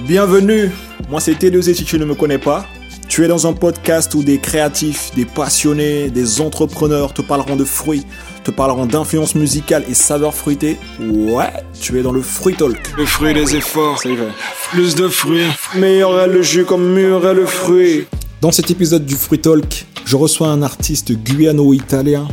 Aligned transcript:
Bienvenue, 0.00 0.70
moi 1.10 1.20
c'est 1.20 1.32
T2Z 1.32 1.74
si 1.74 1.84
tu 1.84 1.98
ne 1.98 2.04
me 2.04 2.14
connais 2.14 2.38
pas. 2.38 2.66
Tu 3.08 3.24
es 3.24 3.28
dans 3.28 3.46
un 3.46 3.52
podcast 3.52 4.14
où 4.14 4.22
des 4.22 4.38
créatifs, 4.38 5.10
des 5.14 5.26
passionnés, 5.26 6.08
des 6.08 6.40
entrepreneurs 6.40 7.12
te 7.12 7.20
parleront 7.20 7.56
de 7.56 7.64
fruits, 7.64 8.04
te 8.42 8.50
parleront 8.50 8.86
d'influence 8.86 9.34
musicale 9.34 9.84
et 9.88 9.94
saveurs 9.94 10.34
fruitées. 10.34 10.78
Ouais, 10.98 11.52
tu 11.78 11.98
es 11.98 12.02
dans 12.02 12.12
le 12.12 12.22
Fruit 12.22 12.54
Talk. 12.54 12.78
Le 12.96 13.04
fruit 13.04 13.34
des 13.34 13.54
efforts, 13.54 13.98
C'est 14.02 14.14
vrai. 14.14 14.28
plus 14.70 14.94
de 14.94 15.08
fruits. 15.08 15.44
Meilleur 15.76 16.18
est 16.20 16.28
le 16.28 16.40
jus 16.42 16.64
comme 16.64 16.94
mûr 16.94 17.26
est 17.28 17.34
le 17.34 17.44
fruit. 17.44 18.06
Dans 18.40 18.50
cet 18.50 18.70
épisode 18.70 19.04
du 19.04 19.14
Fruit 19.14 19.40
Talk, 19.40 19.84
je 20.06 20.16
reçois 20.16 20.48
un 20.48 20.62
artiste 20.62 21.12
guyano-italien 21.12 22.26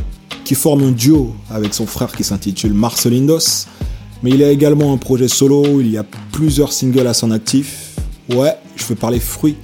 qui 0.44 0.54
forme 0.54 0.82
un 0.82 0.90
duo 0.92 1.34
avec 1.50 1.74
son 1.74 1.86
frère 1.86 2.10
qui 2.12 2.24
s'intitule 2.24 2.72
Marcelindos. 2.72 3.66
Mais 4.22 4.30
il 4.30 4.42
a 4.44 4.50
également 4.50 4.92
un 4.92 4.98
projet 4.98 5.28
solo, 5.28 5.80
il 5.80 5.90
y 5.90 5.96
a 5.96 6.04
plusieurs 6.32 6.72
singles 6.72 7.06
à 7.06 7.14
son 7.14 7.30
actif. 7.30 7.96
Ouais, 8.28 8.54
je 8.76 8.84
veux 8.84 8.94
parler 8.94 9.18
fruits, 9.18 9.56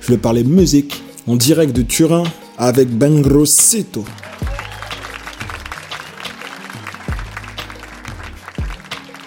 je 0.00 0.12
veux 0.12 0.18
parler 0.18 0.44
musique, 0.44 1.02
en 1.26 1.36
direct 1.36 1.74
de 1.74 1.82
Turin 1.82 2.24
avec 2.56 2.88
Ben 2.88 3.22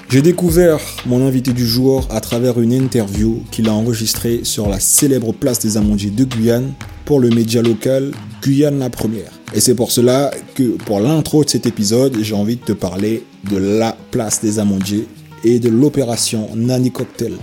J'ai 0.09 0.21
découvert 0.21 0.79
mon 1.05 1.27
invité 1.27 1.52
du 1.52 1.67
jour 1.67 2.07
à 2.09 2.21
travers 2.21 2.61
une 2.61 2.71
interview 2.71 3.43
qu'il 3.52 3.67
a 3.67 3.73
enregistrée 3.73 4.39
sur 4.43 4.70
la 4.70 4.80
célèbre 4.80 5.33
place 5.33 5.59
des 5.59 5.75
Amandiers 5.75 6.11
de 6.11 6.23
Guyane 6.23 6.71
pour 7.03 7.20
le 7.20 7.30
média 7.30 7.61
local 7.61 8.13
Guyane 8.41 8.80
la 8.80 8.89
Première. 8.89 9.33
Et 9.53 9.59
c'est 9.59 9.75
pour 9.75 9.91
cela 9.91 10.31
que 10.55 10.77
pour 10.85 11.02
l'intro 11.02 11.43
de 11.43 11.49
cet 11.49 11.66
épisode, 11.66 12.16
j'ai 12.21 12.35
envie 12.35 12.55
de 12.55 12.61
te 12.61 12.71
parler 12.71 13.25
de 13.52 13.57
la 13.57 13.97
place 14.11 14.39
des 14.39 14.59
Amandiers 14.59 15.09
et 15.43 15.59
de 15.59 15.67
l'opération 15.67 16.52
Nani 16.55 16.89
Cocktail. 16.89 17.33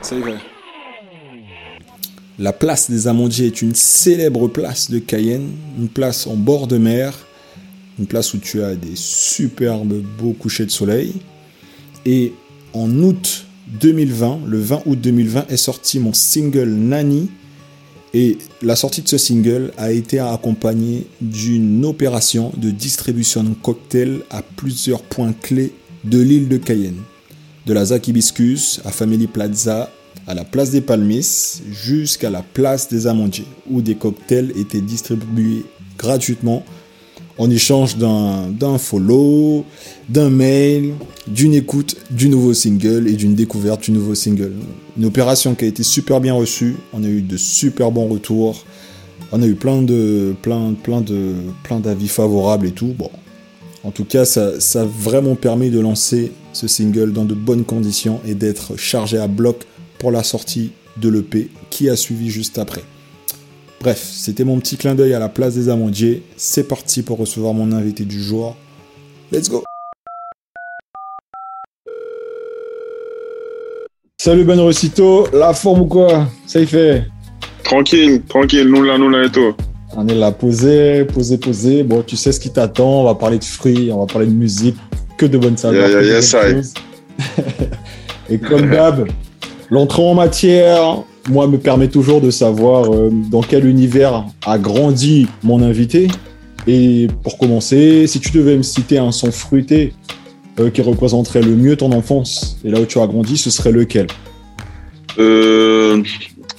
C'est 0.00 0.18
vrai. 0.18 0.36
La 2.38 2.54
place 2.54 2.90
des 2.90 3.08
Amandiers 3.08 3.48
est 3.48 3.60
une 3.60 3.74
célèbre 3.74 4.48
place 4.48 4.90
de 4.90 5.00
Cayenne, 5.00 5.50
une 5.78 5.88
place 5.88 6.26
en 6.26 6.34
bord 6.34 6.66
de 6.66 6.78
mer, 6.78 7.12
une 7.98 8.06
place 8.06 8.32
où 8.32 8.38
tu 8.38 8.62
as 8.62 8.74
des 8.74 8.94
superbes 8.94 10.02
beaux 10.18 10.32
couchers 10.32 10.64
de 10.64 10.70
soleil. 10.70 11.12
Et 12.06 12.32
en 12.72 12.88
août 13.00 13.46
2020, 13.80 14.42
le 14.46 14.60
20 14.60 14.82
août 14.86 14.98
2020, 15.00 15.48
est 15.48 15.56
sorti 15.56 15.98
mon 15.98 16.12
single 16.12 16.68
Nani. 16.68 17.28
Et 18.14 18.38
la 18.62 18.76
sortie 18.76 19.02
de 19.02 19.08
ce 19.08 19.18
single 19.18 19.72
a 19.76 19.90
été 19.90 20.20
accompagnée 20.20 21.06
d'une 21.20 21.84
opération 21.84 22.52
de 22.56 22.70
distribution 22.70 23.42
de 23.42 23.52
cocktails 23.54 24.20
à 24.30 24.40
plusieurs 24.42 25.02
points 25.02 25.34
clés 25.34 25.72
de 26.04 26.20
l'île 26.20 26.48
de 26.48 26.56
Cayenne. 26.56 27.02
De 27.66 27.72
la 27.72 27.84
ZAC 27.84 28.08
Hibiscus 28.08 28.80
à 28.84 28.92
Family 28.92 29.26
Plaza, 29.26 29.90
à 30.28 30.34
la 30.34 30.44
place 30.44 30.70
des 30.70 30.80
Palmis, 30.80 31.60
jusqu'à 31.72 32.30
la 32.30 32.42
place 32.42 32.88
des 32.88 33.08
Amandiers, 33.08 33.44
où 33.68 33.82
des 33.82 33.96
cocktails 33.96 34.52
étaient 34.56 34.80
distribués 34.80 35.64
gratuitement 35.98 36.64
en 37.38 37.50
échange 37.50 37.96
d'un 37.96 38.78
follow, 38.78 39.64
d'un 40.08 40.30
mail, 40.30 40.94
d'une 41.26 41.54
écoute 41.54 41.96
du 42.10 42.28
nouveau 42.28 42.54
single 42.54 43.08
et 43.08 43.14
d'une 43.14 43.34
découverte 43.34 43.84
du 43.84 43.90
nouveau 43.90 44.14
single. 44.14 44.52
Une 44.96 45.04
opération 45.04 45.54
qui 45.54 45.64
a 45.64 45.68
été 45.68 45.82
super 45.82 46.20
bien 46.20 46.34
reçue, 46.34 46.76
on 46.92 47.04
a 47.04 47.08
eu 47.08 47.20
de 47.20 47.36
super 47.36 47.90
bons 47.90 48.08
retours, 48.08 48.64
on 49.32 49.42
a 49.42 49.46
eu 49.46 49.54
plein 49.54 49.84
plein 50.42 50.74
plein 50.82 51.80
d'avis 51.80 52.08
favorables 52.08 52.66
et 52.66 52.72
tout. 52.72 52.94
Bon, 52.96 53.10
en 53.84 53.90
tout 53.90 54.04
cas, 54.04 54.24
ça, 54.24 54.60
ça 54.60 54.82
a 54.82 54.84
vraiment 54.84 55.34
permis 55.34 55.70
de 55.70 55.80
lancer 55.80 56.32
ce 56.52 56.68
single 56.68 57.12
dans 57.12 57.24
de 57.24 57.34
bonnes 57.34 57.64
conditions 57.64 58.20
et 58.26 58.34
d'être 58.34 58.76
chargé 58.76 59.18
à 59.18 59.28
bloc 59.28 59.64
pour 59.98 60.10
la 60.10 60.22
sortie 60.22 60.72
de 60.96 61.08
l'EP 61.08 61.50
qui 61.70 61.90
a 61.90 61.96
suivi 61.96 62.30
juste 62.30 62.58
après. 62.58 62.82
Bref, 63.80 64.02
c'était 64.02 64.44
mon 64.44 64.58
petit 64.58 64.76
clin 64.76 64.94
d'œil 64.94 65.14
à 65.14 65.18
la 65.18 65.28
place 65.28 65.54
des 65.54 65.68
Amandiers. 65.68 66.22
C'est 66.36 66.66
parti 66.66 67.02
pour 67.02 67.18
recevoir 67.18 67.52
mon 67.52 67.72
invité 67.72 68.04
du 68.04 68.22
jour. 68.22 68.56
Let's 69.30 69.50
go 69.50 69.62
Salut 74.18 74.44
Ben 74.44 74.58
Recito, 74.58 75.28
la 75.32 75.52
forme 75.52 75.82
ou 75.82 75.86
quoi? 75.86 76.26
Ça 76.46 76.60
y 76.60 76.66
fait? 76.66 77.04
Tranquille, 77.62 78.22
tranquille, 78.28 78.66
nous 78.66 78.82
là, 78.82 78.98
nous 78.98 79.08
là 79.08 79.24
et 79.24 79.30
tout. 79.30 79.54
On 79.96 80.08
est 80.08 80.14
là 80.14 80.32
posé, 80.32 81.04
posé, 81.04 81.38
posé. 81.38 81.82
Bon, 81.82 82.02
tu 82.02 82.16
sais 82.16 82.32
ce 82.32 82.40
qui 82.40 82.50
t'attend. 82.50 83.02
On 83.02 83.04
va 83.04 83.14
parler 83.14 83.38
de 83.38 83.44
fruits, 83.44 83.90
on 83.92 84.00
va 84.00 84.06
parler 84.06 84.26
de 84.26 84.32
musique, 84.32 84.76
que 85.16 85.26
de 85.26 85.38
bonnes 85.38 85.56
saveurs. 85.56 85.88
Yeah, 86.02 86.20
yeah. 86.20 86.62
Et 88.30 88.38
comme 88.38 88.70
d'hab, 88.70 89.08
l'entrée 89.70 90.02
en 90.02 90.14
matière, 90.14 91.02
moi, 91.28 91.46
me 91.48 91.58
permet 91.58 91.88
toujours 91.88 92.20
de 92.20 92.30
savoir 92.30 92.92
euh, 92.92 93.10
dans 93.30 93.42
quel 93.42 93.66
univers 93.66 94.24
a 94.44 94.58
grandi 94.58 95.26
mon 95.42 95.62
invité. 95.62 96.08
Et 96.66 97.08
pour 97.22 97.38
commencer, 97.38 98.06
si 98.06 98.20
tu 98.20 98.30
devais 98.30 98.56
me 98.56 98.62
citer 98.62 98.98
un 98.98 99.12
son 99.12 99.30
fruité 99.30 99.92
euh, 100.58 100.70
qui 100.70 100.82
représenterait 100.82 101.42
le 101.42 101.54
mieux 101.54 101.76
ton 101.76 101.92
enfance 101.92 102.58
et 102.64 102.70
là 102.70 102.80
où 102.80 102.86
tu 102.86 102.98
as 102.98 103.06
grandi, 103.06 103.36
ce 103.36 103.50
serait 103.50 103.72
lequel? 103.72 104.06
Euh, 105.18 106.02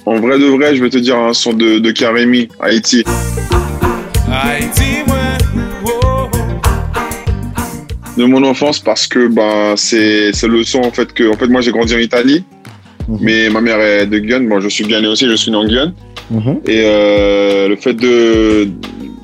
en 0.06 0.20
vrai 0.20 0.40
de 0.40 0.46
vrai, 0.46 0.76
je 0.76 0.84
vais 0.84 0.90
te 0.90 0.98
dire 0.98 1.18
un 1.18 1.34
son 1.34 1.54
de, 1.54 1.80
de 1.80 1.92
Karemi, 1.92 2.48
Haïti. 2.60 3.04
Haïti. 4.32 5.04
Oh. 5.86 6.30
De 8.18 8.26
mon 8.26 8.44
enfance 8.44 8.80
parce 8.80 9.06
que 9.06 9.28
bah, 9.28 9.74
c'est 9.76 10.32
c'est 10.34 10.48
le 10.48 10.64
son 10.64 10.80
en 10.80 10.92
fait 10.92 11.14
que. 11.14 11.32
En 11.32 11.38
fait, 11.38 11.48
moi 11.48 11.62
j'ai 11.62 11.72
grandi 11.72 11.94
en 11.94 12.00
Italie, 12.00 12.44
Mhm. 13.08 13.18
mais 13.22 13.50
ma 13.50 13.62
mère 13.62 13.80
est 13.80 14.06
de 14.08 14.18
Guyane. 14.20 14.48
Bon, 14.50 14.60
je 14.60 14.70
suis 14.70 14.84
Guyanais 14.84 15.08
aussi, 15.08 15.26
je 15.28 15.36
suis 15.36 15.52
né 15.52 15.58
en 15.58 15.66
Guyane. 15.66 15.94
Mhm. 16.30 16.60
Et 16.68 16.82
euh, 16.84 17.68
le 17.70 17.76
fait 17.78 17.94
de. 17.94 18.68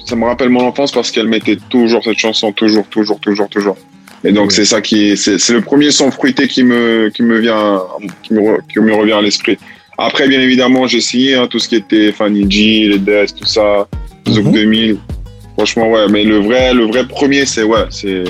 Ça 0.05 0.15
me 0.15 0.25
rappelle 0.25 0.49
mon 0.49 0.61
enfance 0.61 0.91
parce 0.91 1.11
qu'elle 1.11 1.27
mettait 1.27 1.57
toujours 1.69 2.03
cette 2.03 2.17
chanson, 2.17 2.51
toujours, 2.51 2.85
toujours, 2.87 3.19
toujours, 3.19 3.49
toujours. 3.49 3.77
Et 4.25 4.31
donc 4.31 4.51
c'est 4.51 4.65
ça 4.65 4.79
qui. 4.81 5.17
C'est 5.17 5.37
c'est 5.37 5.53
le 5.53 5.61
premier 5.61 5.91
son 5.91 6.11
fruité 6.11 6.47
qui 6.47 6.63
me, 6.63 7.09
qui 7.13 7.23
me 7.23 7.39
vient. 7.39 7.81
Qui 8.23 8.33
me, 8.33 8.39
re- 8.41 8.59
qui 8.71 8.79
me 8.79 8.93
revient 8.93 9.13
à 9.13 9.21
l'esprit. 9.21 9.57
Après, 9.97 10.27
bien 10.27 10.39
évidemment, 10.41 10.87
j'ai 10.87 10.97
essayé 10.97 11.35
hein, 11.35 11.47
tout 11.47 11.59
ce 11.59 11.69
qui 11.69 11.75
était 11.75 12.11
Fanny 12.11 12.49
G, 12.49 12.87
les 12.89 12.97
Death, 12.99 13.35
tout 13.39 13.45
ça, 13.45 13.87
Zouk 14.29 14.45
Mhm. 14.45 14.51
2000. 14.53 14.97
Franchement, 15.55 15.91
ouais, 15.91 16.07
mais 16.09 16.23
le 16.23 16.39
vrai, 16.39 16.73
le 16.73 16.85
vrai 16.85 17.05
premier, 17.07 17.45
c'est 17.45 17.63
ouais, 17.63 17.85
c'est 17.91 18.23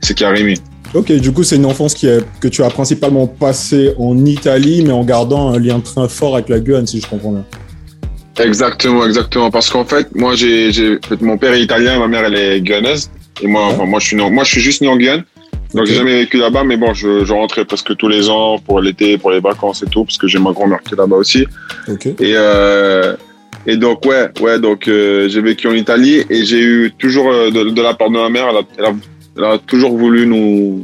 c'est 0.00 0.16
Karimi. 0.16 0.54
Ok, 0.94 1.12
du 1.12 1.32
coup, 1.32 1.44
c'est 1.44 1.56
une 1.56 1.66
enfance 1.66 1.94
qui 1.94 2.06
est- 2.08 2.24
que 2.40 2.48
tu 2.48 2.62
as 2.64 2.70
principalement 2.70 3.26
passée 3.28 3.94
en 3.98 4.24
Italie, 4.26 4.82
mais 4.84 4.92
en 4.92 5.04
gardant 5.04 5.50
un 5.50 5.58
lien 5.58 5.78
très 5.80 6.08
fort 6.08 6.34
avec 6.34 6.48
la 6.48 6.58
Guyane, 6.58 6.86
si 6.86 7.00
je 7.00 7.06
comprends 7.06 7.32
bien. 7.32 7.44
Exactement, 8.44 9.04
exactement. 9.06 9.50
Parce 9.50 9.70
qu'en 9.70 9.84
fait, 9.84 10.08
moi, 10.14 10.34
j'ai, 10.34 10.70
mon 11.20 11.36
père 11.38 11.52
est 11.52 11.62
italien, 11.62 11.98
ma 11.98 12.08
mère, 12.08 12.24
elle 12.24 12.34
est 12.34 12.60
guyanaise. 12.60 13.10
Et 13.42 13.46
moi, 13.46 13.66
Ouais. 13.68 13.74
enfin, 13.74 13.84
moi, 13.86 14.00
je 14.00 14.06
suis, 14.06 14.16
moi, 14.16 14.44
je 14.44 14.50
suis 14.50 14.60
juste 14.60 14.80
né 14.82 14.88
en 14.88 14.96
Guyane. 14.96 15.22
Donc, 15.74 15.82
Ok. 15.82 15.86
j'ai 15.88 15.94
jamais 15.94 16.16
vécu 16.22 16.38
là-bas, 16.38 16.64
mais 16.64 16.76
bon, 16.76 16.92
je, 16.94 17.24
je 17.24 17.32
rentrais 17.32 17.64
presque 17.64 17.96
tous 17.96 18.08
les 18.08 18.28
ans 18.28 18.58
pour 18.58 18.80
l'été, 18.80 19.16
pour 19.18 19.30
les 19.30 19.40
vacances 19.40 19.82
et 19.84 19.86
tout, 19.90 20.04
parce 20.04 20.18
que 20.18 20.26
j'ai 20.26 20.38
ma 20.40 20.52
grand-mère 20.52 20.80
qui 20.82 20.94
est 20.94 20.96
là-bas 20.96 21.16
aussi. 21.16 21.46
Ok. 21.88 22.06
Et, 22.06 22.14
euh, 22.34 23.14
et 23.66 23.76
donc, 23.76 24.04
ouais, 24.06 24.28
ouais, 24.40 24.58
donc, 24.58 24.88
euh, 24.88 25.28
j'ai 25.28 25.40
vécu 25.40 25.68
en 25.68 25.74
Italie 25.74 26.24
et 26.28 26.44
j'ai 26.44 26.60
eu 26.60 26.92
toujours, 26.98 27.30
euh, 27.30 27.50
de, 27.50 27.70
de 27.70 27.82
la 27.82 27.94
part 27.94 28.08
de 28.10 28.14
ma 28.16 28.28
mère, 28.30 28.46
elle 28.50 28.56
a, 28.56 28.62
elle 28.78 28.84
a, 28.86 28.94
elle 29.40 29.52
a 29.52 29.58
toujours 29.58 29.96
voulu 29.96 30.26
nous, 30.26 30.82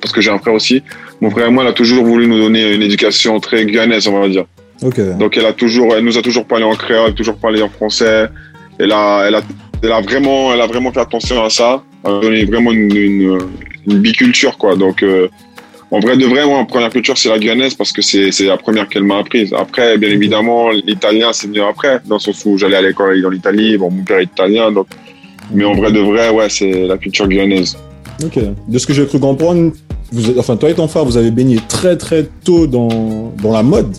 parce 0.00 0.12
que 0.12 0.20
j'ai 0.20 0.30
un 0.30 0.38
frère 0.38 0.54
aussi, 0.54 0.82
mon 1.20 1.30
frère 1.30 1.46
et 1.46 1.50
moi, 1.50 1.62
elle 1.62 1.70
a 1.70 1.72
toujours 1.72 2.04
voulu 2.04 2.26
nous 2.26 2.38
donner 2.38 2.74
une 2.74 2.82
éducation 2.82 3.38
très 3.40 3.64
guyanaise, 3.64 4.08
on 4.08 4.20
va 4.20 4.28
dire. 4.28 4.44
Donc 5.14 5.36
elle 5.36 5.46
a 5.46 5.52
toujours, 5.52 5.94
elle 5.94 6.04
nous 6.04 6.18
a 6.18 6.22
toujours 6.22 6.44
parlé 6.46 6.64
en 6.64 6.74
créole, 6.74 7.14
toujours 7.14 7.36
parlé 7.36 7.62
en 7.62 7.68
français. 7.68 8.26
Elle 8.78 8.92
a, 8.92 9.24
elle 9.26 9.36
a, 9.36 9.42
elle 9.82 9.92
a 9.92 10.00
vraiment, 10.00 10.52
elle 10.52 10.60
a 10.60 10.66
vraiment 10.66 10.92
fait 10.92 11.00
attention 11.00 11.42
à 11.42 11.48
ça. 11.48 11.82
Elle 12.04 12.10
a 12.10 12.20
donné 12.20 12.44
vraiment 12.44 12.72
une, 12.72 12.94
une, 12.94 13.38
une 13.86 13.98
biculture 14.00 14.58
quoi. 14.58 14.74
Donc 14.74 15.02
euh, 15.02 15.28
en 15.90 16.00
vrai 16.00 16.16
de 16.16 16.26
vrai, 16.26 16.44
moi, 16.44 16.58
ma 16.58 16.64
première 16.64 16.90
culture 16.90 17.16
c'est 17.16 17.28
la 17.28 17.38
guyanaise 17.38 17.74
parce 17.74 17.92
que 17.92 18.02
c'est, 18.02 18.32
c'est 18.32 18.46
la 18.46 18.56
première 18.56 18.88
qu'elle 18.88 19.04
m'a 19.04 19.18
apprise. 19.18 19.54
Après, 19.56 19.96
bien 19.96 20.10
évidemment, 20.10 20.70
l'italien 20.70 21.32
c'est 21.32 21.46
venu 21.46 21.62
après, 21.62 22.00
dans 22.04 22.16
le 22.16 22.20
sens 22.20 22.44
où 22.44 22.58
j'allais 22.58 22.76
à 22.76 22.82
l'école 22.82 23.22
dans 23.22 23.30
l'Italie. 23.30 23.78
Bon, 23.78 23.90
mon 23.90 24.02
père 24.02 24.18
est 24.18 24.24
italien, 24.24 24.72
donc. 24.72 24.88
Mais 25.52 25.64
en 25.64 25.74
vrai 25.74 25.92
de 25.92 26.00
vrai, 26.00 26.30
ouais, 26.30 26.48
c'est 26.48 26.86
la 26.86 26.96
culture 26.98 27.28
guyanaise. 27.28 27.76
Ok. 28.24 28.38
De 28.68 28.78
ce 28.78 28.86
que 28.86 28.92
j'ai 28.92 29.06
cru 29.06 29.18
comprendre, 29.18 29.72
vous, 30.12 30.38
enfin, 30.38 30.56
toi 30.56 30.70
et 30.70 30.74
ton 30.74 30.88
frère, 30.88 31.04
vous 31.04 31.16
avez 31.16 31.30
baigné 31.30 31.58
très 31.68 31.96
très 31.96 32.28
tôt 32.44 32.66
dans, 32.66 33.32
dans 33.42 33.52
la 33.52 33.62
mode. 33.62 33.94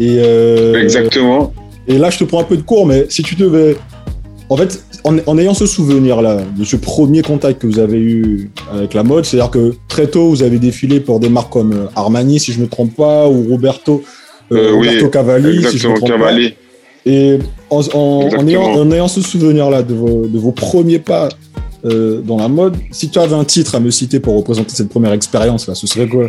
Et, 0.00 0.16
euh, 0.18 0.74
Exactement. 0.82 1.52
et 1.86 1.98
là, 1.98 2.10
je 2.10 2.18
te 2.18 2.24
prends 2.24 2.40
un 2.40 2.44
peu 2.44 2.56
de 2.56 2.62
cours, 2.62 2.86
mais 2.86 3.06
si 3.08 3.22
tu 3.22 3.34
devais. 3.36 3.76
En 4.50 4.56
fait, 4.56 4.84
en, 5.04 5.16
en 5.26 5.38
ayant 5.38 5.54
ce 5.54 5.66
souvenir-là, 5.66 6.42
de 6.56 6.64
ce 6.64 6.76
premier 6.76 7.22
contact 7.22 7.62
que 7.62 7.66
vous 7.66 7.78
avez 7.78 7.98
eu 7.98 8.50
avec 8.72 8.92
la 8.92 9.02
mode, 9.02 9.24
c'est-à-dire 9.24 9.50
que 9.50 9.74
très 9.88 10.06
tôt, 10.06 10.28
vous 10.28 10.42
avez 10.42 10.58
défilé 10.58 11.00
pour 11.00 11.18
des 11.20 11.30
marques 11.30 11.50
comme 11.52 11.72
euh, 11.72 11.86
Armani, 11.96 12.38
si 12.38 12.52
je 12.52 12.58
ne 12.58 12.64
me 12.64 12.68
trompe 12.68 12.94
pas, 12.94 13.26
ou 13.28 13.48
Roberto, 13.48 14.02
euh, 14.52 14.56
Euh, 14.56 14.72
oui, 14.72 14.88
Roberto 14.88 15.08
Cavalli, 15.08 15.62
si 15.64 15.78
je 15.78 15.88
ne 15.88 15.92
Exactement, 15.94 15.94
me 15.94 15.98
trompe 15.98 16.10
pas. 16.10 16.32
Et 17.06 17.38
en, 17.70 17.76
en- 17.80 17.80
en 17.98 18.22
Exactement. 18.26 18.48
ayant, 18.48 18.62
en 18.80 18.90
ayant 18.92 19.08
ce 19.08 19.20
souvenir-là 19.20 19.82
de 19.82 19.94
vos, 19.94 20.26
de 20.26 20.38
vos 20.38 20.52
premiers 20.52 20.98
pas 20.98 21.28
euh, 21.84 22.20
dans 22.22 22.38
la 22.38 22.48
mode, 22.48 22.76
si 22.92 23.10
tu 23.10 23.18
avais 23.18 23.34
un 23.34 23.44
titre 23.44 23.74
à 23.74 23.80
me 23.80 23.90
citer 23.90 24.20
pour 24.20 24.36
représenter 24.36 24.74
cette 24.74 24.88
première 24.88 25.12
expérience, 25.12 25.68
là, 25.68 25.74
ce 25.74 25.86
serait 25.86 26.08
quoi? 26.08 26.28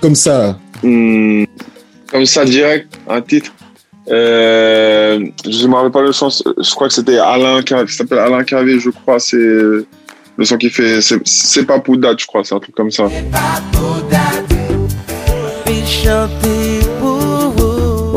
Comme 0.00 0.14
ça. 0.14 0.58
Hmm, 0.82 1.44
Comme 2.10 2.24
ça, 2.26 2.44
direct, 2.44 2.88
un 3.08 3.20
titre. 3.20 3.52
Euh, 4.08 5.18
je 5.44 5.62
ne 5.64 5.68
me 5.68 5.74
rappelle 5.74 5.90
pas 5.90 6.02
le 6.02 6.12
sens. 6.12 6.44
Je 6.56 6.70
crois 6.70 6.86
que 6.86 6.94
c'était 6.94 7.18
Alain, 7.18 7.60
ça 7.68 7.84
s'appelle 7.88 8.18
Alain 8.20 8.44
Cavé, 8.44 8.78
je 8.78 8.90
crois. 8.90 9.18
C'est 9.18 9.36
le 9.36 10.44
son 10.44 10.56
qui 10.56 10.70
fait. 10.70 11.00
c'est- 11.00 11.20
C'est 11.24 11.64
pas 11.64 11.80
Poudat, 11.80 12.14
je 12.16 12.24
crois. 12.26 12.44
C'est 12.44 12.54
un 12.54 12.60
truc 12.60 12.76
comme 12.76 12.92
ça. 12.92 13.08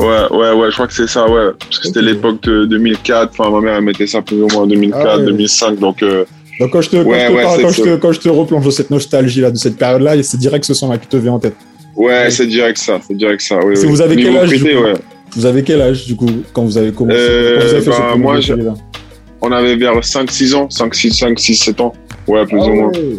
Ouais, 0.10 0.38
ouais, 0.38 0.52
ouais. 0.54 0.68
Je 0.70 0.74
crois 0.74 0.88
que 0.88 0.94
c'est 0.94 1.08
ça, 1.08 1.30
ouais. 1.30 1.52
Parce 1.60 1.80
que 1.80 1.88
c'était 1.88 2.02
l'époque 2.02 2.42
de 2.44 2.66
2004. 2.66 3.32
Enfin, 3.38 3.50
ma 3.52 3.62
mère 3.62 3.76
elle 3.78 3.84
mettait 3.84 4.08
ça 4.08 4.22
plus 4.22 4.42
ou 4.42 4.48
moins 4.48 4.64
en 4.64 4.68
2004, 4.68 5.08
Ah 5.08 5.18
ouais. 5.18 5.26
2005. 5.26 5.80
Donc, 5.80 6.02
euh, 6.04 6.26
Donc 6.60 6.72
quand 6.72 6.82
je 6.82 6.90
te, 6.90 6.96
quand 6.98 7.10
Ouais, 7.10 7.20
je 7.22 7.28
te 7.28 7.32
ouais, 7.34 7.44
parle- 7.44 7.56
c'est 7.58 7.62
quand, 7.64 7.70
je 7.70 7.78
ça. 7.78 7.84
te, 7.84 7.96
quand 7.98 8.12
je 8.12 8.20
te 8.20 8.30
replonge 8.30 8.66
dans 8.66 8.72
cette 8.72 8.90
nostalgie-là, 8.92 9.52
de 9.52 9.58
cette 9.58 9.78
période-là, 9.78 10.22
c'est 10.24 10.38
direct 10.38 10.66
ce 10.66 10.74
son-là 10.74 10.98
qui 10.98 11.08
te 11.08 11.18
vient 11.18 11.34
en 11.34 11.40
tête. 11.40 11.56
ouais, 11.96 12.30
c'est 12.32 12.48
direct 12.48 12.78
ça. 12.78 13.00
C'est 13.08 13.16
direct 13.16 13.42
ça. 13.42 13.60
Oui, 13.64 13.78
Si 13.78 13.86
oui. 13.86 13.92
vous 13.92 14.02
avez 14.02 14.16
Niveau 14.16 14.30
quel 14.30 14.38
âge, 14.40 14.50
prêté. 14.50 14.78
Vous 15.36 15.46
avez 15.46 15.64
quel 15.64 15.82
âge, 15.82 16.06
du 16.08 16.16
coup, 16.16 16.26
quand 16.54 16.64
vous 16.64 16.78
avez 16.78 16.92
commencé 16.92 17.18
Euh, 17.20 17.60
quand 17.60 17.66
vous 17.68 17.74
avez 17.74 17.82
fait 17.82 17.90
bah, 17.92 17.96
ce 17.98 18.02
premier 18.02 18.24
moi, 18.24 18.40
je- 18.40 18.54
On 19.42 19.52
avait 19.54 19.76
vers 19.78 20.04
5-6 20.04 20.54
ans. 20.56 20.70
5, 20.70 20.94
6, 20.96 21.12
5, 21.12 21.40
6, 21.40 21.56
7 21.56 21.80
ans. 21.82 21.94
Ouais, 22.30 22.46
plus 22.46 22.60
Ah 22.62 22.66
ou 22.68 22.74
moins. 22.76 22.88
ouais, 22.90 23.16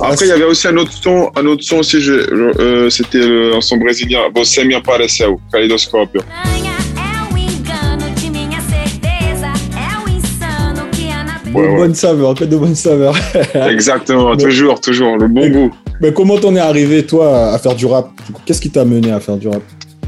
Après, 0.00 0.26
il 0.26 0.28
y 0.28 0.32
avait 0.32 0.44
aussi 0.44 0.68
un 0.68 0.76
autre 0.76 0.92
son, 0.92 1.30
un 1.34 1.44
autre 1.46 1.62
son 1.64 1.78
aussi, 1.78 1.96
euh, 2.08 2.88
c'était 2.88 3.20
un 3.54 3.60
son 3.60 3.76
brésilien, 3.78 4.20
Você 4.34 4.64
me 4.64 4.76
apareceu, 4.76 5.36
Kaleidoscópio. 5.52 6.20
Aranha 6.44 6.70
é 6.96 7.34
o 7.34 7.36
engano 7.36 8.06
de 8.14 8.30
minha 8.30 8.60
certeza, 8.60 9.48
é 9.76 9.90
o 10.04 10.08
insano 10.16 10.88
que 10.92 11.10
a 11.10 11.24
natureza. 11.24 11.50
de 11.50 11.52
Ouais, 11.52 11.66
ouais. 11.68 11.76
bonne 11.78 11.94
saveur, 11.94 12.34
que 12.34 12.44
de 12.44 12.56
bonne 12.56 12.76
saveur. 12.76 13.14
Exactement, 13.68 14.30
Mais- 14.36 14.42
toujours, 14.44 14.80
toujours, 14.80 15.16
le 15.18 15.26
bon 15.26 15.40
Mais- 15.40 15.50
goût. 15.50 15.70
Mais 16.00 16.12
comment 16.12 16.38
t'en 16.38 16.54
es 16.54 16.60
arrivé, 16.60 17.04
toi, 17.04 17.52
à 17.52 17.58
faire 17.58 17.74
du 17.74 17.86
rap? 17.86 18.08
Qu'est-ce 18.46 18.60
qui 18.60 18.70
t'a 18.70 18.84
mené 18.84 19.10
à 19.10 19.18
faire 19.18 19.36
du 19.36 19.48
rap? 19.48 19.62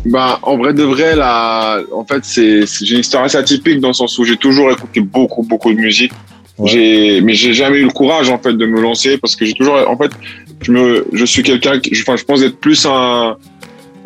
Bah, 0.06 0.38
en 0.43 0.56
vrai 0.56 0.73
de 0.73 0.85
vrai, 0.85 1.17
là, 1.17 1.79
en 1.93 2.05
fait, 2.05 2.21
c'est, 2.23 2.65
c'est- 2.65 2.85
j'ai 2.87 2.94
une 2.94 3.00
histoire 3.00 3.25
assez 3.25 3.37
atypique 3.37 3.81
dans 3.81 3.88
le 3.88 3.94
sens 3.94 4.17
où 4.19 4.25
j'ai 4.25 4.37
toujours 4.37 4.71
écouté 4.71 5.00
beaucoup, 5.00 5.43
beaucoup 5.43 5.73
de 5.73 5.79
musique. 5.79 6.12
J'ai, 6.67 7.21
mais 7.21 7.35
j'ai 7.35 7.53
jamais 7.55 7.79
eu 7.79 7.85
le 7.85 7.91
courage, 7.91 8.29
en 8.31 8.39
fait, 8.39 8.53
de 8.55 8.67
me 8.67 8.81
lancer 8.81 9.19
parce 9.19 9.37
que 9.37 9.45
j'ai 9.45 9.53
toujours, 9.55 9.77
en 9.89 9.97
fait, 9.97 10.11
je 10.62 10.73
me, 10.73 11.07
je 11.12 11.25
suis 11.25 11.43
quelqu'un 11.43 11.79
qui, 11.81 11.93
enfin, 12.01 12.17
je 12.17 12.25
pense 12.25 12.43
être 12.43 12.59
plus 12.59 12.85
un, 12.87 13.37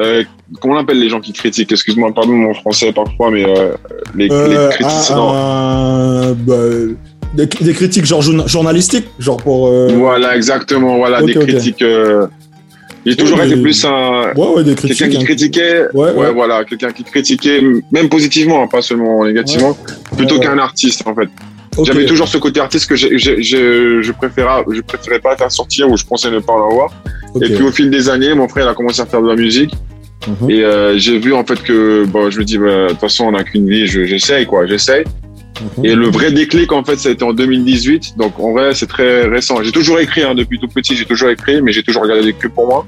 euh, 0.01 0.23
comment 0.61 0.75
on 0.75 0.79
appelle 0.79 1.01
les 1.01 1.09
gens 1.09 1.21
qui 1.21 1.33
critiquent? 1.33 1.73
Excuse-moi, 1.73 2.13
pardon 2.15 2.33
mon 2.33 2.55
français 2.55 2.93
parfois, 2.93 3.31
mais 3.31 3.45
euh, 3.45 3.73
les, 4.15 4.29
Euh, 4.31 4.69
les 4.69 4.75
critiques, 4.75 5.15
bah, 6.47 6.57
des, 7.35 7.47
des 7.47 7.73
critiques 7.73 8.05
genre 8.05 8.23
journa- 8.23 8.47
journalistiques, 8.47 9.07
genre 9.19 9.37
pour. 9.39 9.69
euh, 9.69 9.89
Voilà, 9.97 10.37
exactement. 10.37 10.97
Voilà, 10.99 11.23
des 11.23 11.37
ok. 11.37 11.47
critiques. 11.47 11.83
euh, 11.83 12.27
J'ai 13.07 13.17
toujours 13.17 13.41
été 13.43 13.57
plus 13.57 13.85
un. 13.85 14.33
Ouais, 14.35 14.47
ouais. 14.63 14.75
Quelqu'un 14.75 15.09
qui 15.09 15.17
hein. 15.19 15.25
critiquait, 15.25 15.83
Ouais, 15.93 16.13
ouais, 16.13 16.33
voilà, 16.33 16.65
quelqu'un 16.65 16.91
qui 16.91 17.05
critiquait, 17.05 17.61
même 17.93 18.09
positivement, 18.09 18.63
hein, 18.63 18.67
pas 18.67 18.81
seulement 18.83 19.25
négativement, 19.25 19.77
plutôt 20.17 20.39
qu'un 20.39 20.59
artiste 20.59 21.03
en 21.07 21.15
fait. 21.15 21.29
J'avais 21.83 22.07
toujours 22.07 22.29
ce 22.29 22.39
côté 22.39 22.61
artiste 22.61 22.89
que 22.89 22.95
j'ai- 22.97 23.19
j'ai- 23.19 23.43
je, 23.43 24.01
je 24.03 24.13
préférais, 24.13 24.65
je 24.71 24.81
préférais 24.81 25.19
pas 25.19 25.37
faire 25.37 25.51
sortir 25.51 25.91
ou 25.91 25.97
je 25.97 26.05
pensais 26.05 26.31
ne 26.31 26.39
pas 26.39 26.53
en 26.53 26.71
avoir. 26.71 26.93
Ok. 27.35 27.43
Et 27.43 27.55
puis 27.55 27.65
au 27.65 27.73
fil 27.73 27.91
des 27.91 28.09
années, 28.09 28.33
mon 28.35 28.49
frère 28.49 28.69
a 28.69 28.75
commencé 28.75 29.01
à 29.01 29.07
faire 29.07 29.23
de 29.23 29.29
la 29.29 29.35
musique 29.37 29.73
Mhm. 30.27 30.51
et 30.51 30.63
euh, 30.65 30.97
j'ai 30.99 31.19
vu 31.19 31.33
en 31.35 31.45
fait 31.45 31.63
que, 31.63 32.05
bon, 32.07 32.31
je 32.31 32.39
me 32.39 32.45
dis, 32.45 32.57
bah, 32.59 32.85
de 32.85 32.89
toute 32.91 33.01
façon, 33.01 33.25
on 33.25 33.33
n'a 33.33 33.45
qu'une 33.45 33.69
vie, 33.69 33.87
je- 33.87 34.05
j'essaye 34.05 34.47
quoi, 34.47 34.67
j'essaye. 34.67 35.05
Mhm. 35.79 35.85
Et 35.85 35.95
le 35.95 36.09
vrai 36.09 36.33
déclic, 36.33 36.73
en 36.73 36.83
fait, 36.85 36.97
ça 36.97 37.09
a 37.11 37.13
été 37.13 37.25
en 37.25 37.33
2018. 37.33 38.17
Donc, 38.17 38.39
en 38.41 38.53
vrai, 38.53 38.75
c'est 38.75 38.87
très 38.87 39.27
récent. 39.27 39.63
J'ai 39.63 39.71
toujours 39.73 39.99
écrit, 40.01 40.23
hein, 40.23 40.35
depuis 40.35 40.59
tout 40.59 40.69
petit, 40.69 40.97
j'ai 40.97 41.05
toujours 41.05 41.29
écrit, 41.31 41.61
mais 41.63 41.73
j'ai 41.73 41.83
toujours 41.83 42.03
regardé 42.03 42.33
que 42.33 42.49
pour 42.49 42.67
moi. 42.67 42.87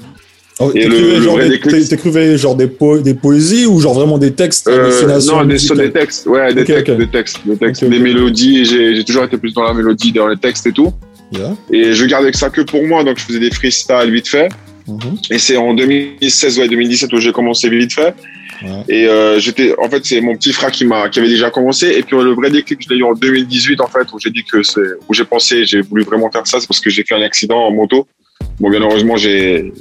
Oh, 0.59 0.73
Et 0.75 0.87
le- 0.87 1.19
vrai 1.19 1.49
déclic, 1.51 1.89
T'écrivais 1.89 2.39
genre 2.39 2.55
des, 2.55 2.67
po- 2.67 2.99
des 2.99 3.15
poésies 3.15 3.67
ou 3.67 3.79
genre 3.79 3.93
vraiment 3.95 4.17
des 4.17 4.33
textes 4.33 4.69
Euh, 4.69 5.19
non, 5.27 5.45
des, 5.45 5.57
des 5.57 5.93
textes. 5.93 6.27
Ouais, 6.27 6.55
des 6.55 6.65
textes, 6.65 6.91
des 6.97 7.07
textes, 7.09 7.41
des 7.45 7.57
textes, 7.57 7.83
mélodies. 7.83 8.65
J'ai, 8.65 9.05
toujours 9.05 9.25
été 9.25 9.37
plus 9.37 9.53
dans 9.53 9.65
la 9.65 9.75
mélodie, 9.75 10.13
dans 10.13 10.29
les 10.29 10.37
textes 10.39 10.67
et 10.67 10.73
tout. 10.73 10.93
Yeah. 11.33 11.55
Et 11.71 11.93
je 11.93 12.05
gardais 12.07 12.31
que 12.31 12.39
ça 12.39 12.49
que 12.49 12.63
pour 12.63 12.87
moi, 12.87 13.05
donc 13.05 13.19
je 13.19 13.25
faisais 13.25 13.41
des 13.41 13.51
freestyles 13.51 14.11
vite 14.11 14.29
fait. 14.29 14.49
Mhm. 14.87 15.19
Et 15.31 15.39
c'est 15.39 15.57
en 15.57 15.75
2016, 15.75 16.59
ouais, 16.61 16.69
2017 16.69 17.13
où 17.13 17.19
j'ai 17.19 17.33
commencé 17.33 17.69
vite 17.69 17.93
fait. 17.93 18.15
Ouais. 18.63 18.71
Et 18.89 19.07
euh, 19.09 19.39
j'étais, 19.39 19.75
en 19.79 19.91
fait, 19.91 20.07
c'est 20.07 20.21
mon 20.23 20.35
petit 20.37 20.53
frère 20.53 20.71
qui 20.71 20.87
m'a, 20.87 21.09
qui 21.11 21.19
avait 21.19 21.29
déjà 21.29 21.51
commencé. 21.51 21.89
Et 21.89 22.03
puis 22.03 22.17
le 22.17 22.33
vrai 22.35 22.51
déclic, 22.51 22.81
je 22.89 22.95
l'ai 22.95 23.01
eu 23.01 23.05
en 23.05 23.13
2018, 23.13 23.81
en 23.83 23.89
fait, 23.89 24.11
où 24.15 24.19
j'ai 24.19 24.31
dit 24.31 24.45
que 24.51 24.63
c'est, 24.63 24.81
où 25.09 25.13
j'ai 25.13 25.25
pensé, 25.25 25.67
j'ai 25.67 25.83
voulu 25.83 26.05
vraiment 26.05 26.31
faire 26.31 26.47
ça, 26.47 26.61
c'est 26.61 26.67
parce 26.67 26.81
que 26.81 26.89
j'ai 26.89 27.03
fait 27.05 27.15
un 27.15 27.23
accident 27.23 27.59
en 27.59 27.73
moto. 27.73 28.07
Bon, 28.61 28.71
bien 28.71 28.81
heureusement, 28.81 29.17
j'ai, 29.17 29.73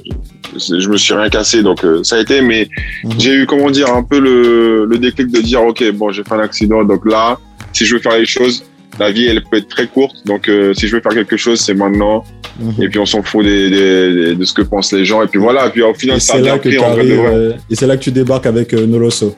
je 0.56 0.88
me 0.88 0.96
suis 0.98 1.14
rien 1.14 1.28
cassé, 1.30 1.62
donc 1.62 1.82
euh, 1.84 2.02
ça 2.02 2.16
a 2.16 2.20
été. 2.20 2.40
Mais 2.42 2.68
Mhm. 3.04 3.12
j'ai 3.18 3.32
eu, 3.34 3.46
comment 3.46 3.70
dire, 3.70 3.88
un 3.92 4.02
peu 4.02 4.18
le, 4.20 4.84
le 4.84 4.98
déclic 4.98 5.28
de 5.32 5.40
dire, 5.40 5.62
ok, 5.62 5.82
bon, 5.92 6.10
j'ai 6.10 6.22
fait 6.24 6.34
un 6.34 6.40
accident, 6.40 6.84
donc 6.84 7.04
là, 7.10 7.38
si 7.72 7.86
je 7.86 7.94
veux 7.96 8.00
faire 8.02 8.18
les 8.18 8.26
choses, 8.26 8.64
la 8.98 9.10
vie, 9.10 9.26
elle 9.26 9.42
peut 9.42 9.58
être 9.58 9.68
très 9.68 9.86
courte. 9.86 10.16
Donc, 10.26 10.48
euh, 10.48 10.72
si 10.74 10.88
je 10.88 10.96
veux 10.96 11.02
faire 11.02 11.12
quelque 11.12 11.36
chose, 11.36 11.60
c'est 11.60 11.74
maintenant. 11.74 12.24
Mhm. 12.60 12.82
Et 12.82 12.88
puis, 12.88 12.98
on 12.98 13.04
s'en 13.06 13.22
fout 13.22 13.44
des, 13.44 13.68
des- 13.70 14.14
des- 14.14 14.34
de 14.34 14.44
ce 14.44 14.54
que 14.54 14.62
pensent 14.62 14.92
les 14.92 15.04
gens. 15.04 15.22
Et 15.22 15.26
puis 15.26 15.38
voilà. 15.38 15.66
Et 15.66 15.70
puis, 15.70 15.82
au 15.82 15.92
final, 15.94 16.16
Et 16.16 16.20
ça 16.20 16.34
a 16.34 16.36
c'est 16.36 16.42
bien 16.42 16.52
là 16.52 16.58
que 16.58 16.68
pris 16.68 16.78
en 16.78 16.90
vrai 16.94 17.04
de 17.04 17.08
t'arrives, 17.10 17.20
vrai. 17.26 17.34
euh, 17.34 17.52
et 17.70 17.74
c'est 17.74 17.86
là 17.86 17.96
que 17.96 18.02
tu 18.02 18.10
débarques 18.12 18.46
avec 18.46 18.72
euh, 18.72 18.86
Noloso. 18.86 19.34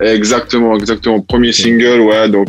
Exactement, 0.00 0.76
exactement. 0.76 1.20
Premier 1.20 1.52
single, 1.52 2.00
ouais. 2.00 2.28
Donc, 2.28 2.48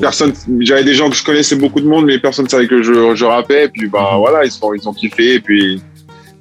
personne, 0.00 0.32
j'avais 0.60 0.84
des 0.84 0.94
gens 0.94 1.08
que 1.10 1.16
je 1.16 1.24
connaissais 1.24 1.56
beaucoup 1.56 1.80
de 1.80 1.86
monde, 1.86 2.06
mais 2.06 2.18
personne 2.18 2.48
savait 2.48 2.66
que 2.66 2.82
je, 2.82 3.14
je 3.14 3.24
rappais. 3.24 3.64
Et 3.64 3.68
puis, 3.68 3.88
bah, 3.88 4.14
voilà, 4.18 4.44
ils 4.44 4.50
sont, 4.50 4.72
ils 4.74 4.88
ont 4.88 4.92
kiffé. 4.92 5.34
Et 5.34 5.40
puis, 5.40 5.80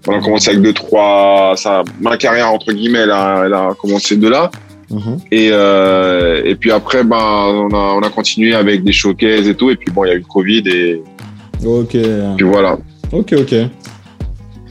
on 0.07 0.13
a 0.17 0.21
commencé 0.21 0.50
avec 0.51 0.61
deux, 0.61 0.73
trois, 0.73 1.53
ça, 1.57 1.83
ma 2.00 2.17
carrière, 2.17 2.51
entre 2.51 2.71
guillemets, 2.71 3.00
elle 3.00 3.11
a, 3.11 3.44
elle 3.45 3.53
a 3.53 3.75
commencé 3.79 4.15
de 4.17 4.27
là. 4.27 4.50
Mhm. 4.89 5.17
Et, 5.31 5.50
euh, 5.51 6.41
et 6.45 6.56
puis 6.56 6.71
après, 6.71 7.03
ben, 7.03 7.17
on 7.17 7.69
a, 7.69 7.94
on 7.97 8.01
a 8.01 8.09
continué 8.09 8.56
avec 8.56 8.83
des 8.83 8.91
showcases 8.91 9.47
et 9.47 9.53
tout. 9.53 9.69
Et 9.69 9.75
puis 9.75 9.91
bon, 9.91 10.03
il 10.06 10.07
y 10.07 10.11
a 10.11 10.15
eu 10.15 10.19
le 10.19 10.23
Covid 10.23 10.63
et 10.67 11.01
Ok. 11.63 11.95
puis 12.38 12.45
voilà. 12.45 12.77
Ok, 13.11 13.33
ok. 13.38 13.56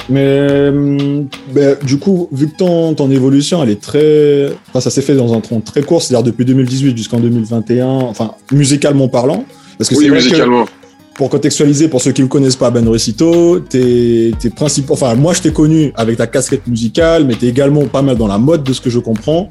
Mais 0.09 0.71
ben, 1.53 1.77
du 1.85 1.99
coup, 1.99 2.29
vu 2.33 2.49
que 2.49 2.57
ton, 2.57 2.95
ton 2.95 3.11
évolution, 3.11 3.63
elle 3.63 3.71
est 3.71 3.81
très. 3.81 4.49
Enfin, 4.69 4.81
ça 4.81 4.91
s'est 4.91 5.03
fait 5.03 5.15
dans 5.15 5.35
un 5.35 5.41
tronc 5.41 5.61
très 5.61 5.83
court, 5.83 6.03
c'est-à-dire 6.03 6.25
depuis 6.25 6.45
2018 6.45 6.97
jusqu'en 6.97 7.21
2021, 7.21 7.87
enfin, 7.87 8.33
musicalement 8.53 9.09
parlant. 9.09 9.45
Parce 9.77 9.91
que 9.91 9.97
Oui, 9.97 10.07
que, 10.09 10.13
musicalement. 10.15 10.65
pour 11.15 11.29
contextualiser, 11.29 11.89
pour 11.89 12.01
ceux 12.01 12.13
qui 12.13 12.23
ne 12.23 12.27
connaissent 12.27 12.57
pas, 12.57 12.71
Ben 12.71 12.89
Recito, 12.89 13.61
t'es 13.61 14.33
t'es 14.41 14.50
principal. 14.50 14.93
Enfin, 14.95 15.15
moi, 15.15 15.35
je 15.35 15.43
t'ai 15.43 15.53
connu 15.53 15.93
avec 15.95 16.17
ta 16.17 16.27
casquette 16.27 16.67
musicale, 16.67 17.25
mais 17.27 17.35
t'es 17.35 17.47
également 17.47 17.85
pas 17.87 18.03
mal 18.03 18.17
dans 18.17 18.29
la 18.29 18.38
mode, 18.38 18.62
de 18.65 18.73
ce 18.73 18.81
que 18.81 18.91
je 18.91 18.99
comprends. 18.99 19.49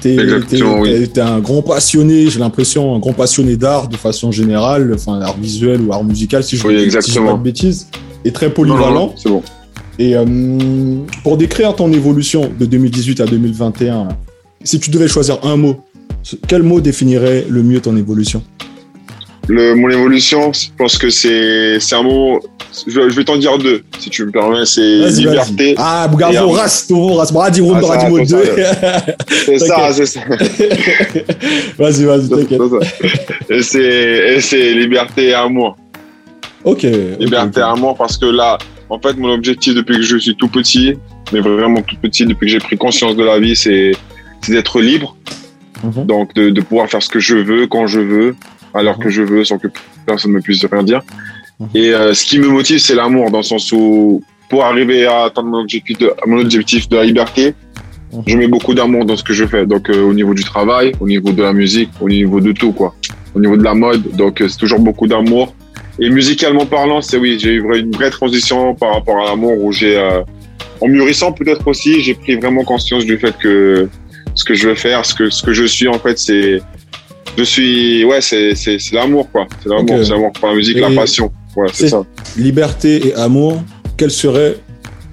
T'es 0.00 0.14
Exactement, 0.16 0.82
t'es- 0.82 0.98
oui. 0.98 1.08
t'es- 1.08 1.20
un 1.20 1.38
grand 1.38 1.62
passionné, 1.62 2.28
j'ai 2.28 2.40
l'impression, 2.40 2.94
un 2.96 2.98
grand 2.98 3.12
passionné 3.12 3.56
d'art 3.56 3.86
de 3.88 3.96
façon 3.96 4.32
générale, 4.32 4.90
enfin, 4.94 5.20
art 5.20 5.36
visuel 5.38 5.80
ou 5.82 5.92
art 5.92 6.02
musical, 6.02 6.42
si 6.42 6.56
je 6.56 6.66
Oui, 6.66 6.90
si 7.00 7.10
dis 7.12 7.18
pas 7.20 7.32
de 7.34 7.38
bêtises, 7.38 7.86
et 8.24 8.32
très 8.32 8.46
non, 8.46 8.52
polyvalent. 8.52 8.90
non, 8.94 9.12
c'est 9.16 9.28
bon. 9.28 9.42
Et 10.02 10.16
euh, 10.16 10.24
pour 11.22 11.36
décrire 11.36 11.76
ton 11.76 11.92
évolution 11.92 12.50
de 12.58 12.66
2018 12.66 13.20
à 13.20 13.24
2021, 13.24 14.08
si 14.64 14.80
tu 14.80 14.90
devais 14.90 15.06
choisir 15.06 15.38
un 15.44 15.56
mot, 15.56 15.76
quel 16.48 16.64
mot 16.64 16.80
définirait 16.80 17.46
le 17.48 17.62
mieux 17.62 17.80
ton 17.80 17.96
évolution? 17.96 18.42
Le, 19.46 19.76
mon 19.76 19.88
évolution, 19.90 20.52
je 20.52 20.70
pense 20.76 20.98
que 20.98 21.08
c'est, 21.08 21.78
un 21.92 22.02
mot. 22.02 22.40
Je, 22.88 23.10
je 23.10 23.14
vais 23.14 23.22
t'en 23.22 23.36
dire 23.36 23.56
deux, 23.58 23.84
si 24.00 24.10
tu 24.10 24.24
me 24.24 24.32
permets. 24.32 24.66
C'est 24.66 25.08
liberté. 25.10 25.76
Ah, 25.78 26.08
bravo, 26.10 26.50
race, 26.50 26.88
taureau, 26.88 27.14
race. 27.14 27.32
Dis 27.52 27.62
Ah, 27.72 27.92
attends, 27.92 28.10
2. 28.10 28.24
C'est 29.46 29.58
ça, 29.60 29.92
c'est 29.92 30.06
ça. 30.06 30.20
Vas-y, 31.78 32.04
vas-y, 32.04 32.28
C'est 32.28 32.48
t'inquiète. 32.48 32.60
Et 33.50 34.40
c'est, 34.40 34.74
liberté 34.74 35.28
et 35.28 35.34
amour. 35.34 35.76
Ok. 36.64 36.82
Liberté 37.20 37.60
et 37.60 37.62
amour 37.62 37.96
parce 37.96 38.16
que 38.16 38.26
là, 38.26 38.58
en 38.92 38.98
fait, 39.00 39.16
mon 39.16 39.30
objectif 39.32 39.74
depuis 39.74 39.96
que 39.96 40.02
je 40.02 40.18
suis 40.18 40.36
tout 40.36 40.48
petit, 40.48 40.94
mais 41.32 41.40
vraiment 41.40 41.80
tout 41.80 41.96
petit, 41.96 42.26
depuis 42.26 42.46
que 42.46 42.52
j'ai 42.52 42.58
pris 42.58 42.76
conscience 42.76 43.16
de 43.16 43.24
la 43.24 43.38
vie, 43.38 43.56
c'est, 43.56 43.92
d'être 44.48 44.80
libre. 44.80 45.16
Mhm. 45.82 46.04
Donc, 46.06 46.34
de, 46.34 46.50
de 46.50 46.60
pouvoir 46.60 46.88
faire 46.90 47.02
ce 47.02 47.08
que 47.08 47.18
je 47.18 47.36
veux, 47.36 47.66
quand 47.66 47.86
je 47.86 48.00
veux, 48.00 48.36
à 48.74 48.82
l'heure 48.82 48.98
que 48.98 49.08
je 49.08 49.22
veux, 49.22 49.44
sans 49.44 49.58
que 49.58 49.68
personne 50.04 50.32
ne 50.32 50.40
puisse 50.40 50.62
rien 50.66 50.82
dire. 50.82 51.00
Mhm. 51.58 51.68
Et 51.74 51.94
euh, 51.94 52.12
ce 52.12 52.26
qui 52.26 52.38
me 52.38 52.48
motive, 52.48 52.78
c'est 52.78 52.94
l'amour, 52.94 53.30
dans 53.30 53.38
le 53.38 53.44
sens 53.54 53.72
où, 53.72 54.22
pour 54.50 54.64
arriver 54.64 55.06
à 55.06 55.24
atteindre 55.24 55.48
mon 55.48 55.60
objectif 55.60 55.96
de, 55.96 56.12
mon 56.26 56.38
objectif 56.40 56.86
de 56.90 56.96
la 56.96 57.04
liberté, 57.04 57.54
Mhm. 58.12 58.22
je 58.26 58.36
mets 58.36 58.48
beaucoup 58.48 58.74
d'amour 58.74 59.04
dans 59.06 59.16
ce 59.16 59.24
que 59.24 59.32
je 59.32 59.46
fais. 59.46 59.64
Donc, 59.66 59.88
euh, 59.88 60.02
au 60.02 60.12
niveau 60.12 60.34
du 60.34 60.44
travail, 60.44 60.92
au 61.00 61.06
niveau 61.06 61.32
de 61.32 61.42
la 61.42 61.54
musique, 61.54 61.90
au 62.00 62.08
niveau 62.08 62.40
de 62.40 62.52
tout, 62.52 62.72
quoi. 62.72 62.94
Au 63.34 63.40
niveau 63.40 63.56
de 63.56 63.64
la 63.64 63.74
mode, 63.74 64.14
donc 64.16 64.42
euh, 64.42 64.48
c'est 64.48 64.58
toujours 64.58 64.80
beaucoup 64.80 65.06
d'amour. 65.06 65.54
Et 66.04 66.10
musicalement 66.10 66.66
parlant, 66.66 67.00
c'est 67.00 67.16
oui, 67.16 67.38
j'ai 67.38 67.52
eu 67.52 67.78
une 67.78 67.92
vraie 67.92 68.10
transition 68.10 68.74
par 68.74 68.94
rapport 68.94 69.22
à 69.22 69.26
l'amour 69.30 69.62
où 69.62 69.70
j'ai, 69.70 69.96
euh, 69.96 70.22
en 70.80 70.88
mûrissant 70.88 71.30
peut-être 71.30 71.64
aussi, 71.68 72.00
j'ai 72.02 72.14
pris 72.14 72.34
vraiment 72.34 72.64
conscience 72.64 73.04
du 73.04 73.16
fait 73.18 73.36
que 73.38 73.88
ce 74.34 74.44
que 74.44 74.52
je 74.54 74.68
veux 74.68 74.74
faire, 74.74 75.06
ce 75.06 75.14
que 75.14 75.30
ce 75.30 75.44
que 75.44 75.52
je 75.52 75.62
suis 75.64 75.86
en 75.86 76.00
fait, 76.00 76.18
c'est 76.18 76.60
je 77.38 77.44
suis 77.44 78.04
ouais, 78.04 78.20
c'est 78.20 78.56
c'est 78.56 78.78
l'amour 78.92 79.30
quoi, 79.30 79.46
c'est 79.62 79.68
l'amour, 79.68 79.98
c'est 80.02 80.10
l'amour 80.10 80.32
pour 80.32 80.48
la 80.48 80.54
musique, 80.56 80.76
Et- 80.78 80.80
la 80.80 80.90
passion. 80.90 81.30
Ouais, 81.54 81.68
c'est 81.72 81.88
ça. 81.88 82.02
Liberté 82.36 83.08
et 83.08 83.14
amour, 83.14 83.62
quelle 83.96 84.10
serait 84.10 84.56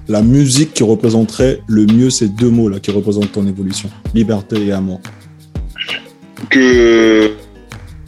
la 0.08 0.24
musique 0.24 0.74
qui 0.74 0.82
représenterait 0.84 1.60
le 1.68 1.86
mieux 1.86 2.10
ces 2.10 2.30
deux 2.30 2.50
mots-là 2.50 2.80
qui 2.80 2.90
représentent 2.90 3.32
ton 3.32 3.46
évolution? 3.46 3.90
Liberté 4.16 4.56
et 4.66 4.72
amour. 4.72 5.02
Que 6.50 7.32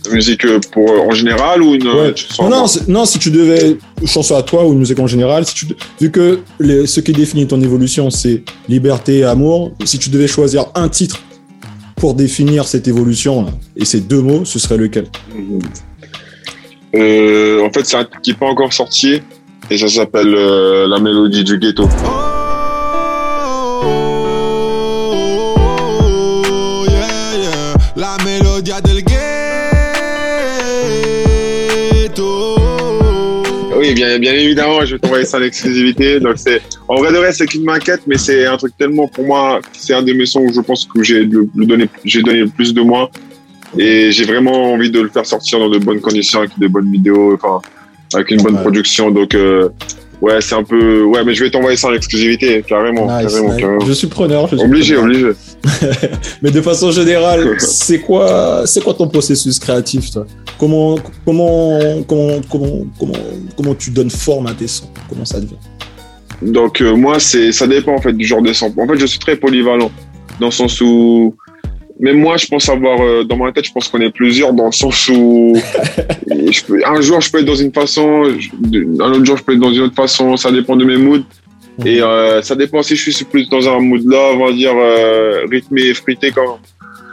musique 0.09 0.45
euh, 0.45 0.59
pour 0.71 0.89
en 1.07 1.11
général 1.11 1.61
ou 1.61 1.75
une 1.75 1.87
Ouais. 1.87 2.13
chanson 2.15 2.49
Non, 2.49 2.65
non, 2.87 3.05
si 3.05 3.19
tu 3.19 3.29
devais, 3.31 3.77
chanson 4.05 4.35
à 4.35 4.41
toi 4.41 4.65
ou 4.65 4.73
une 4.73 4.79
musique 4.79 4.99
en 4.99 5.07
général, 5.07 5.45
si 5.45 5.53
tu, 5.53 5.67
vu 5.99 6.09
que 6.11 6.39
les- 6.59 6.87
ce 6.87 6.99
qui 7.01 7.11
définit 7.11 7.45
ton 7.47 7.61
évolution, 7.61 8.09
c'est 8.09 8.43
liberté 8.67 9.19
et 9.19 9.23
amour, 9.23 9.73
si 9.85 9.99
tu 9.99 10.09
devais 10.09 10.27
choisir 10.27 10.65
un 10.75 10.89
titre 10.89 11.19
pour 11.97 12.15
définir 12.15 12.65
cette 12.67 12.87
évolution 12.87 13.43
là, 13.45 13.51
et 13.77 13.85
ces 13.85 13.99
deux 14.01 14.21
mots, 14.21 14.43
ce 14.45 14.57
serait 14.57 14.77
lequel? 14.77 15.05
Euh, 16.95 17.61
en 17.65 17.71
fait, 17.71 17.85
c'est 17.85 17.97
un 17.97 18.05
qui 18.23 18.31
n'est 18.31 18.37
pas 18.37 18.47
encore 18.47 18.73
sorti 18.73 19.21
et 19.69 19.77
ça 19.77 19.87
s'appelle 19.87 20.33
euh, 20.35 20.87
La 20.87 20.99
mélodie 20.99 21.43
du 21.43 21.57
ghetto. 21.57 21.87
Oh, 22.05 22.09
bien, 34.21 34.33
évidemment, 34.33 34.85
je 34.85 34.95
vais 34.95 34.99
t'envoyer 34.99 35.25
ça 35.25 35.37
en 35.39 35.43
exclusivité. 35.43 36.19
Donc 36.21 36.35
c'est, 36.37 36.61
en 36.87 36.95
vrai 36.95 37.11
de 37.11 37.17
vrai, 37.17 37.33
c'est 37.33 37.45
qu'une 37.47 37.65
maquette, 37.65 38.03
mais 38.07 38.17
c'est 38.17 38.45
un 38.45 38.55
truc 38.55 38.73
tellement 38.77 39.07
pour 39.09 39.25
moi, 39.25 39.59
c'est 39.73 39.93
un 39.93 40.01
de 40.03 40.13
mes 40.13 40.25
sons 40.25 40.41
où 40.47 40.53
je 40.53 40.61
pense 40.61 40.85
que 40.85 41.03
j'ai 41.03 41.25
le, 41.25 41.49
le 41.53 41.65
donné, 41.65 41.89
j'ai 42.05 42.21
donné 42.21 42.39
le 42.39 42.47
plus 42.47 42.73
de 42.73 42.81
moi. 42.81 43.11
Et 43.77 44.11
j'ai 44.11 44.25
vraiment 44.25 44.73
envie 44.73 44.91
de 44.91 44.99
le 44.99 45.07
faire 45.09 45.25
sortir 45.25 45.59
dans 45.59 45.69
de 45.69 45.77
bonnes 45.77 46.01
conditions, 46.01 46.39
avec 46.39 46.51
de 46.59 46.67
bonnes 46.67 46.91
vidéos, 46.91 47.35
enfin, 47.35 47.61
avec 48.13 48.29
une 48.31 48.41
bonne 48.41 48.55
Ouais. 48.55 48.61
production. 48.61 49.11
Donc, 49.11 49.33
euh, 49.33 49.69
ouais, 50.21 50.39
c'est 50.41 50.55
un 50.55 50.63
peu, 50.63 51.03
ouais, 51.03 51.23
mais 51.23 51.33
je 51.33 51.43
vais 51.43 51.49
t'envoyer 51.51 51.75
ça 51.77 51.87
en 51.87 51.93
exclusivité, 51.93 52.63
carrément, 52.67 53.05
Nice, 53.05 53.31
carrément, 53.31 53.51
nice. 53.53 53.61
carrément. 53.61 53.85
Je 53.85 53.91
suis 53.93 54.07
preneur. 54.07 54.47
je 54.47 54.55
suis 54.57 54.65
Obligé, 54.65 54.95
preneur. 54.95 55.09
obligé. 55.15 56.07
Mais 56.41 56.51
de 56.51 56.61
façon 56.61 56.91
générale, 56.91 57.55
c'est 57.59 57.99
quoi, 57.99 58.63
c'est 58.65 58.83
quoi 58.83 58.93
ton 58.93 59.07
processus 59.07 59.59
créatif, 59.59 60.11
toi? 60.11 60.25
Comment, 60.59 60.95
comment, 61.25 61.79
comment, 62.07 62.39
comment, 62.49 62.85
comment, 62.99 63.13
comment 63.57 63.75
tu 63.75 63.89
donnes 63.91 64.09
forme 64.11 64.47
à 64.47 64.53
tes 64.53 64.67
sons? 64.67 64.89
Comment 65.09 65.25
ça 65.25 65.39
devient? 65.39 65.55
Donc 66.41 66.81
euh, 66.81 66.95
moi, 66.95 67.19
c'est 67.19 67.51
ça 67.51 67.67
dépend 67.67 67.93
en 67.95 68.01
fait 68.01 68.13
du 68.13 68.25
genre 68.25 68.41
de 68.41 68.51
son. 68.53 68.73
En 68.77 68.87
fait, 68.87 68.97
je 68.97 69.05
suis 69.05 69.19
très 69.19 69.35
polyvalent 69.35 69.91
dans 70.39 70.47
le 70.47 70.51
sens 70.51 70.81
où 70.81 71.35
même 72.01 72.19
moi, 72.19 72.35
je 72.37 72.47
pense 72.47 72.67
avoir 72.67 72.99
euh, 73.01 73.23
dans 73.23 73.37
ma 73.37 73.51
tête, 73.51 73.65
je 73.65 73.71
pense 73.71 73.87
qu'on 73.87 74.01
est 74.01 74.09
plusieurs 74.11 74.51
dans 74.53 74.65
le 74.65 74.71
sens 74.71 75.07
où 75.07 75.53
je 76.29 76.63
peux, 76.63 76.81
un 76.85 76.99
jour 77.01 77.21
je 77.21 77.31
peux 77.31 77.39
être 77.39 77.45
dans 77.45 77.55
une 77.55 77.71
façon, 77.71 78.25
je- 78.39 79.01
un 79.01 79.11
autre 79.11 79.25
jour 79.25 79.37
je 79.37 79.43
peux 79.43 79.53
être 79.53 79.59
dans 79.59 79.71
une 79.73 79.83
autre 79.83 79.95
façon. 79.95 80.35
Ça 80.37 80.51
dépend 80.51 80.75
de 80.75 80.83
mes 80.85 80.97
moods 80.97 81.23
et 81.85 82.01
euh, 82.01 82.41
ça 82.41 82.55
dépend 82.55 82.83
si 82.83 82.95
je 82.95 83.09
suis 83.11 83.25
plus 83.25 83.47
dans 83.49 83.67
un 83.69 83.79
mood 83.79 84.03
là, 84.05 84.31
on 84.35 84.45
va 84.45 84.51
dire 84.51 84.73
euh, 84.75 85.45
rythmé 85.49 85.83
et 85.83 85.93
fruité 85.93 86.31
comme 86.31 86.57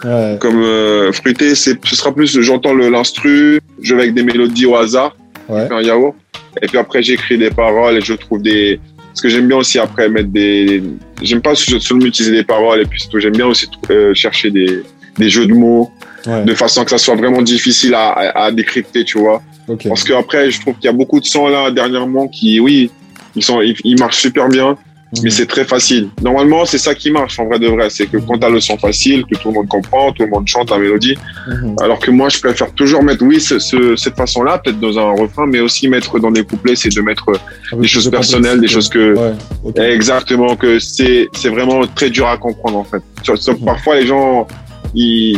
Ouais, 0.04 0.36
comme 0.40 0.62
euh, 0.62 1.10
fruité. 1.10 1.54
C'est 1.56 1.76
ce 1.84 1.96
sera 1.96 2.12
plus 2.14 2.40
j'entends 2.40 2.72
le 2.72 2.88
l'instru, 2.88 3.60
je 3.82 3.94
vais 3.96 4.02
avec 4.02 4.14
des 4.14 4.22
mélodies 4.22 4.64
au 4.66 4.76
hasard 4.76 5.16
ouais, 5.48 5.66
un 5.72 5.82
yaourt. 5.82 6.14
Et 6.62 6.66
puis 6.68 6.78
après, 6.78 7.02
j'écris 7.02 7.36
des 7.36 7.50
paroles 7.50 7.96
et 7.96 8.00
je 8.00 8.14
trouve 8.14 8.40
des. 8.40 8.78
Parce 9.18 9.24
que 9.24 9.28
j'aime 9.30 9.48
bien 9.48 9.56
aussi 9.56 9.80
après 9.80 10.08
mettre 10.08 10.28
des. 10.28 10.80
J'aime 11.22 11.40
pas 11.40 11.56
seulement 11.56 12.06
utiliser 12.06 12.30
des 12.30 12.44
paroles 12.44 12.82
et 12.82 12.84
puis 12.84 13.02
tout. 13.10 13.18
J'aime 13.18 13.32
bien 13.32 13.46
aussi 13.46 13.66
euh, 13.90 14.14
chercher 14.14 14.52
des, 14.52 14.84
des 15.18 15.28
jeux 15.28 15.46
de 15.46 15.54
mots 15.54 15.90
ouais. 16.24 16.44
de 16.44 16.54
façon 16.54 16.84
que 16.84 16.90
ça 16.90 16.98
soit 16.98 17.16
vraiment 17.16 17.42
difficile 17.42 17.94
à, 17.94 18.10
à, 18.10 18.44
à 18.44 18.52
décrypter, 18.52 19.02
tu 19.02 19.18
vois. 19.18 19.42
Ok. 19.66 19.88
Parce 19.88 20.04
que 20.04 20.12
après, 20.12 20.52
je 20.52 20.60
trouve 20.60 20.74
qu'il 20.76 20.84
y 20.84 20.88
a 20.88 20.92
beaucoup 20.92 21.18
de 21.18 21.24
sons 21.24 21.48
là 21.48 21.72
dernièrement 21.72 22.28
qui, 22.28 22.60
oui, 22.60 22.92
ils 23.34 23.42
sont, 23.42 23.60
ils, 23.60 23.74
ils 23.82 23.98
marchent 23.98 24.20
super 24.20 24.48
bien, 24.48 24.78
mais 25.14 25.20
Mhm. 25.22 25.30
c'est 25.30 25.46
très 25.46 25.64
facile. 25.64 26.08
Normalement, 26.22 26.64
c'est 26.66 26.78
ça 26.78 26.94
qui 26.94 27.10
marche 27.10 27.38
en 27.38 27.46
vrai 27.46 27.58
de 27.58 27.66
vrai. 27.68 27.88
C'est 27.90 28.06
que 28.06 28.18
quand 28.18 28.38
t'as 28.38 28.50
le 28.50 28.60
son 28.60 28.76
facile, 28.76 29.24
que 29.24 29.36
tout 29.38 29.48
le 29.48 29.54
monde 29.54 29.68
comprend, 29.68 30.12
tout 30.12 30.22
le 30.24 30.28
monde 30.28 30.46
chante 30.46 30.70
la 30.70 30.78
mélodie, 30.78 31.16
Mhm. 31.48 31.76
alors 31.80 31.98
que 31.98 32.10
moi, 32.10 32.28
je 32.28 32.38
préfère 32.40 32.72
toujours 32.74 33.02
mettre, 33.02 33.24
oui, 33.24 33.40
ce, 33.40 33.58
ce- 33.58 33.96
cette 33.96 34.16
façon-là, 34.16 34.58
peut-être 34.58 34.80
dans 34.80 34.98
un 34.98 35.12
refrain, 35.12 35.46
mais 35.46 35.60
aussi 35.60 35.88
mettre 35.88 36.18
dans 36.18 36.30
des 36.30 36.44
couplets, 36.44 36.76
c'est 36.76 36.94
de 36.94 37.00
mettre 37.00 37.24
Avec 37.72 37.80
des 37.82 37.88
choses 37.88 38.10
personnelles, 38.10 38.60
des 38.60 38.68
choses 38.68 38.88
que 38.88 39.14
Ouais, 39.14 39.92
exactement 39.94 40.56
que 40.56 40.78
c'est 40.78 41.28
c'est 41.32 41.48
vraiment 41.48 41.80
très 41.94 42.10
dur 42.10 42.26
à 42.28 42.36
comprendre 42.36 42.78
en 42.78 42.84
fait. 42.84 43.02
Mhm. 43.26 43.64
Parfois, 43.64 43.96
les 43.96 44.06
gens, 44.06 44.46
ils, 44.94 45.36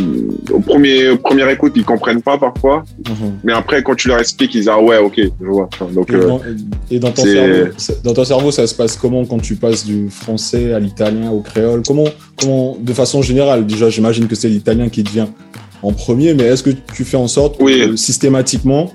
au 0.51 0.59
premier 0.59 1.15
première 1.17 1.49
écoute, 1.49 1.73
ils 1.75 1.83
comprennent 1.83 2.21
pas 2.21 2.37
parfois, 2.37 2.83
Mhm. 3.09 3.33
mais 3.43 3.53
après, 3.53 3.83
quand 3.83 3.95
tu 3.95 4.07
leur 4.07 4.19
expliques, 4.19 4.53
ils 4.55 4.59
disent 4.59 4.69
ah 4.69 4.79
ouais, 4.81 4.97
ok, 4.97 5.19
je 5.41 5.45
vois. 5.45 5.69
Donc 5.93 6.09
Et 6.09 6.15
euh, 6.15 6.27
dans, 6.27 6.41
et 6.89 6.99
dans 6.99 7.11
ton 7.11 7.23
cerveau, 7.23 7.71
c'est- 7.77 8.03
dans 8.03 8.13
ton 8.13 8.23
cerveau, 8.25 8.51
ça 8.51 8.65
se 8.67 8.75
passe 8.75 8.95
comment 8.95 9.25
quand 9.25 9.39
tu 9.39 9.55
passes 9.55 9.85
du 9.85 10.09
français 10.09 10.73
à 10.73 10.79
l'italien, 10.79 11.29
au 11.31 11.41
créole? 11.41 11.81
Comment, 11.85 12.05
comment, 12.37 12.77
de 12.79 12.93
façon 12.93 13.21
générale, 13.21 13.65
déjà, 13.65 13.89
j'imagine 13.89 14.27
que 14.27 14.35
c'est 14.35 14.49
l'italien 14.49 14.89
qui 14.89 15.03
devient 15.03 15.27
en 15.83 15.91
premier, 15.93 16.33
mais 16.33 16.43
est-ce 16.43 16.63
que 16.63 16.69
tu 16.93 17.03
fais 17.03 17.17
en 17.17 17.27
sorte 17.27 17.55
Oui. 17.59 17.81
euh, 17.81 17.95
systématiquement 17.95 18.91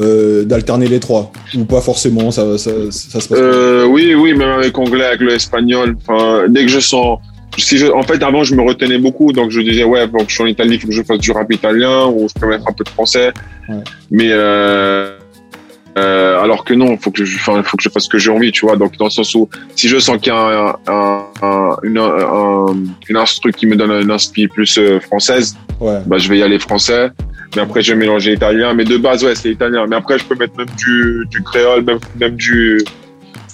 euh, 0.00 0.44
d'alterner 0.44 0.86
les 0.86 1.00
trois? 1.00 1.32
Ou 1.56 1.64
pas 1.64 1.80
forcément 1.80 2.30
Ça, 2.30 2.56
ça, 2.58 2.70
ça 2.90 3.20
se 3.20 3.28
passe. 3.28 3.38
Euh, 3.40 3.84
oui, 3.86 4.14
oui, 4.14 4.32
même 4.34 4.50
avec 4.50 4.76
anglais, 4.78 5.04
avec 5.04 5.20
le 5.20 5.32
espagnol. 5.32 5.96
Dès 6.50 6.62
que 6.66 6.70
je 6.70 6.78
sens, 6.80 7.18
si 7.58 7.78
je, 7.78 7.86
en 7.86 8.02
fait, 8.02 8.22
avant, 8.22 8.44
je 8.44 8.54
me 8.54 8.62
retenais 8.62 8.98
beaucoup, 8.98 9.32
donc 9.32 9.50
je 9.50 9.60
disais 9.60 9.84
ouais, 9.84 10.06
donc 10.06 10.24
je 10.28 10.34
suis 10.34 10.42
en 10.42 10.46
Italie, 10.46 10.74
il 10.74 10.80
faut 10.80 10.88
que 10.88 10.94
je 10.94 11.02
fasse 11.02 11.18
du 11.18 11.32
rap 11.32 11.52
italien 11.52 12.06
ou 12.06 12.28
je 12.28 12.40
peux 12.40 12.46
mettre 12.48 12.68
un 12.68 12.72
peu 12.72 12.84
de 12.84 12.88
français. 12.88 13.32
Ouais. 13.68 13.76
Mais 14.10 14.28
euh, 14.30 15.16
euh, 15.96 16.40
alors 16.40 16.64
que 16.64 16.74
non, 16.74 16.96
faut 16.96 17.10
que 17.10 17.24
je, 17.24 17.38
faut 17.38 17.52
que 17.60 17.82
je 17.82 17.88
fasse 17.88 18.04
ce 18.04 18.08
que 18.08 18.18
j'ai 18.18 18.30
envie, 18.30 18.52
tu 18.52 18.66
vois. 18.66 18.76
Donc 18.76 18.96
dans 18.98 19.06
le 19.06 19.10
sens 19.10 19.34
où, 19.34 19.48
si 19.74 19.88
je 19.88 19.98
sens 19.98 20.18
qu'il 20.18 20.32
y 20.32 20.36
a 20.36 20.38
un, 20.38 20.74
un, 20.86 21.24
un, 21.42 21.76
une, 21.82 21.98
un, 21.98 22.66
une 23.08 23.16
instru 23.16 23.52
qui 23.52 23.66
me 23.66 23.74
donne 23.76 23.90
une 24.02 24.10
inspi 24.10 24.46
plus 24.48 24.78
euh, 24.78 25.00
française, 25.00 25.56
Ouais. 25.80 26.00
bah 26.06 26.18
je 26.18 26.28
vais 26.28 26.38
y 26.38 26.42
aller 26.42 26.58
français. 26.58 27.10
Mais 27.54 27.62
après, 27.62 27.82
je 27.82 27.92
vais 27.92 27.98
mélanger 27.98 28.32
italien. 28.32 28.74
Mais 28.74 28.84
de 28.84 28.96
base, 28.96 29.24
ouais, 29.24 29.34
c'est 29.36 29.50
italien. 29.50 29.86
Mais 29.88 29.94
après, 29.96 30.18
je 30.18 30.24
peux 30.24 30.34
mettre 30.34 30.56
même 30.56 30.66
du, 30.76 31.24
du 31.30 31.40
créole, 31.42 31.82
même, 31.84 32.00
même 32.20 32.34
du, 32.34 32.82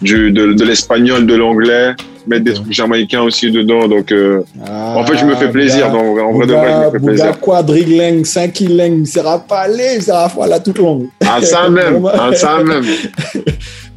du, 0.04 0.30
de, 0.30 0.52
de 0.52 0.64
l'espagnol, 0.64 1.26
de 1.26 1.34
l'anglais, 1.34 1.94
mettre 2.26 2.44
des 2.44 2.54
trucs 2.54 2.72
jamaïcains 2.72 3.22
aussi 3.22 3.50
dedans. 3.50 3.88
Donc, 3.88 4.12
euh, 4.12 4.42
Ah, 4.66 4.94
en 4.98 5.04
fait, 5.06 5.16
je 5.16 5.24
me 5.24 5.34
fais 5.34 5.50
plaisir. 5.50 5.88
En 5.94 6.32
vrai 6.32 6.46
de 6.46 6.52
vrai, 6.52 6.70
je 6.72 6.86
me 6.86 6.90
fais 6.92 6.98
Bouga 6.98 7.12
plaisir. 7.14 7.40
quadrilingue, 7.40 8.24
cinquilingue, 8.24 9.04
pas 9.48 9.60
aller, 9.62 10.00
sera 10.00 10.28
pas 10.28 10.46
la 10.46 10.60
toute 10.60 10.78
longue. 10.78 11.08
Ah, 11.26 11.40
ça 11.42 11.68
même, 11.68 12.06
ah, 12.12 12.30
ça 12.34 12.62
même. 12.62 12.84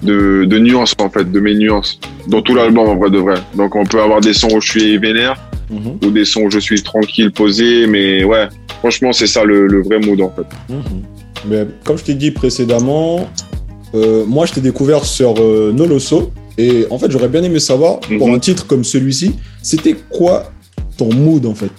de, 0.03 0.45
de 0.45 0.59
nuances, 0.59 0.95
en 1.01 1.11
fait, 1.11 1.31
de 1.31 1.41
mes 1.41 1.55
nuances. 1.55 1.99
Dans 2.29 2.43
tout 2.43 2.55
l'album, 2.55 2.89
en 2.89 2.97
vrai 2.97 3.11
de 3.11 3.19
vrai. 3.19 3.37
Donc, 3.57 3.75
on 3.77 3.85
peut 3.85 4.01
avoir 4.01 4.21
des 4.21 4.33
sons 4.35 4.49
où 4.55 4.61
je 4.61 4.71
suis 4.71 4.99
vénère, 4.99 5.37
Mhm, 5.71 5.99
ou 6.03 6.11
des 6.11 6.25
sons 6.25 6.43
où 6.45 6.51
je 6.51 6.59
suis 6.61 6.83
tranquille, 6.83 7.31
posé, 7.31 7.87
mais 7.87 8.25
ouais, 8.25 8.49
franchement, 8.79 9.13
c'est 9.13 9.27
ça 9.27 9.45
le, 9.45 9.67
le 9.67 9.83
vrai 9.83 9.99
mood, 9.99 10.21
en 10.23 10.31
fait. 10.31 10.47
mhm. 10.73 11.03
Mais 11.49 11.67
comme 11.85 11.99
je 11.99 12.05
t'ai 12.05 12.15
dit 12.15 12.31
précédemment, 12.31 13.29
euh, 13.95 14.25
moi 14.27 14.45
je 14.47 14.55
t'ai 14.55 14.61
découvert 14.61 15.05
sur 15.05 15.35
euh, 15.39 15.73
Noloso 15.73 16.33
et 16.59 16.85
en 16.91 16.99
fait 16.99 17.11
j'aurais 17.13 17.29
bien 17.29 17.43
aimé 17.45 17.61
savoir 17.61 18.01
pour 18.01 18.29
Mhm. 18.29 18.35
un 18.35 18.39
titre 18.41 18.67
comme 18.67 18.83
celui-ci, 18.83 19.37
c'était 19.63 19.95
quoi 20.11 20.51
ton 20.97 21.13
mood 21.15 21.47
en 21.47 21.55
fait? 21.55 21.71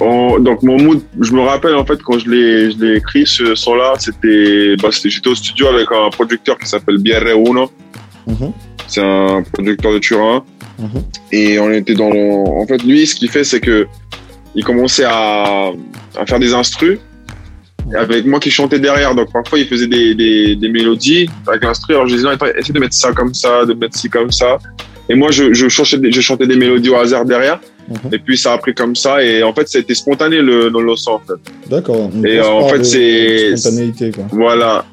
En- 0.00 0.38
donc 0.38 0.62
mon 0.62 0.78
mood, 0.80 1.00
je 1.20 1.32
me 1.32 1.40
rappelle 1.40 1.74
en 1.74 1.84
fait 1.84 2.02
quand 2.02 2.18
je 2.18 2.28
l'ai, 2.30 2.70
je 2.70 2.78
l'ai 2.78 2.96
écrit 2.96 3.26
ce 3.26 3.54
son-là, 3.54 3.94
c'était, 3.98 4.76
bah, 4.82 4.88
c'était- 4.92 5.10
j'étais 5.10 5.28
au 5.28 5.34
studio 5.34 5.68
avec 5.68 5.86
un 5.92 6.10
producteur 6.10 6.58
qui 6.58 6.66
s'appelle 6.68 6.98
Bierre 6.98 7.24
Uno. 7.36 7.70
Mhm. 8.26 8.52
C'est 8.88 9.02
un 9.02 9.42
producteur 9.52 9.92
de 9.92 9.98
Turin. 9.98 10.44
Mhm. 10.78 11.02
Et 11.32 11.58
on 11.58 11.70
était 11.72 11.94
dans 11.94 12.10
le... 12.10 12.48
En 12.60 12.66
fait, 12.66 12.82
lui, 12.84 13.06
ce 13.06 13.14
qu'il 13.14 13.30
fait, 13.30 13.44
c'est 13.44 13.60
que 13.60 13.86
il 14.54 14.64
commençait 14.64 15.04
à, 15.04 15.70
à 16.18 16.26
faire 16.26 16.38
des 16.38 16.52
instrus 16.54 16.98
avec 17.96 18.26
moi 18.26 18.40
qui 18.40 18.50
chantais 18.50 18.78
derrière. 18.78 19.14
Donc 19.14 19.32
parfois, 19.32 19.58
il 19.58 19.66
faisait 19.66 19.86
des, 19.86 20.14
des, 20.14 20.56
des 20.56 20.68
mélodies 20.68 21.28
avec 21.46 21.62
l'instru. 21.64 21.94
Alors 21.94 22.06
je 22.06 22.16
disais, 22.16 22.28
essaie 22.58 22.72
de 22.72 22.80
mettre 22.80 22.94
ça 22.94 23.12
comme 23.12 23.32
ça, 23.34 23.64
de 23.64 23.74
mettre 23.74 23.96
ci 23.96 24.08
comme 24.10 24.30
ça. 24.30 24.58
Et 25.08 25.14
moi, 25.14 25.30
je, 25.30 25.52
je, 25.54 25.68
chantais, 25.68 25.98
des, 25.98 26.10
je 26.10 26.20
chantais 26.20 26.46
des 26.46 26.56
mélodies 26.56 26.90
au 26.90 26.96
hasard 26.96 27.24
derrière. 27.24 27.60
Mhm. 27.88 28.12
Et 28.14 28.18
puis 28.18 28.36
ça 28.36 28.52
a 28.52 28.58
pris 28.58 28.74
comme 28.74 28.96
ça. 28.96 29.22
Et 29.22 29.42
en 29.42 29.52
fait, 29.54 29.72
été 29.74 29.94
spontané 29.94 30.38
le, 30.38 30.68
le 30.68 30.90
en 30.90 31.18
fait. 31.20 31.34
D'accord. 31.70 32.10
Et, 32.24 32.38
euh, 32.38 32.44
en 32.48 32.68
fait, 32.68 32.84
c'est- 32.84 33.56
Spontanéité, 33.56 34.10
quoi. 34.10 34.24
Voilà. 34.32 34.84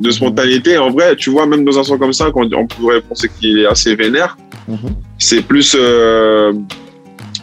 De 0.00 0.10
spontanéité. 0.10 0.76
En 0.76 0.90
vrai, 0.90 1.16
tu 1.16 1.30
vois, 1.30 1.46
même 1.46 1.64
dans 1.64 1.78
un 1.78 1.84
son 1.84 1.96
comme 1.98 2.12
ça, 2.12 2.30
quand 2.34 2.52
on 2.52 2.66
pourrait 2.66 3.00
penser 3.00 3.28
qu'il 3.40 3.58
est 3.60 3.66
assez 3.66 3.94
vénère, 3.94 4.36
Mhm. 4.68 4.76
c'est 5.18 5.42
plus 5.42 5.76
euh, 5.78 6.52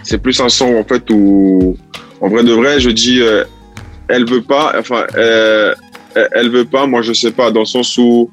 c'est 0.04 0.18
plus 0.18 0.40
un 0.42 0.50
son 0.50 0.76
en 0.76 0.84
fait 0.84 1.04
où 1.12 1.78
en 2.20 2.30
vrai 2.30 2.44
de 2.44 2.52
vrai 2.52 2.80
je 2.80 2.90
dis 2.90 3.22
euh, 3.22 3.44
elle 4.08 4.28
veut 4.28 4.42
pas 4.42 4.74
enfin 4.80 5.04
euh, 5.16 5.72
elle, 6.16 6.28
elle 6.34 6.50
veut 6.50 6.66
pas 6.66 6.88
moi 6.88 7.04
je 7.04 7.14
sais 7.14 7.30
pas 7.32 7.52
dans 7.52 7.60
le 7.60 7.66
sens 7.68 7.96
où 8.00 8.32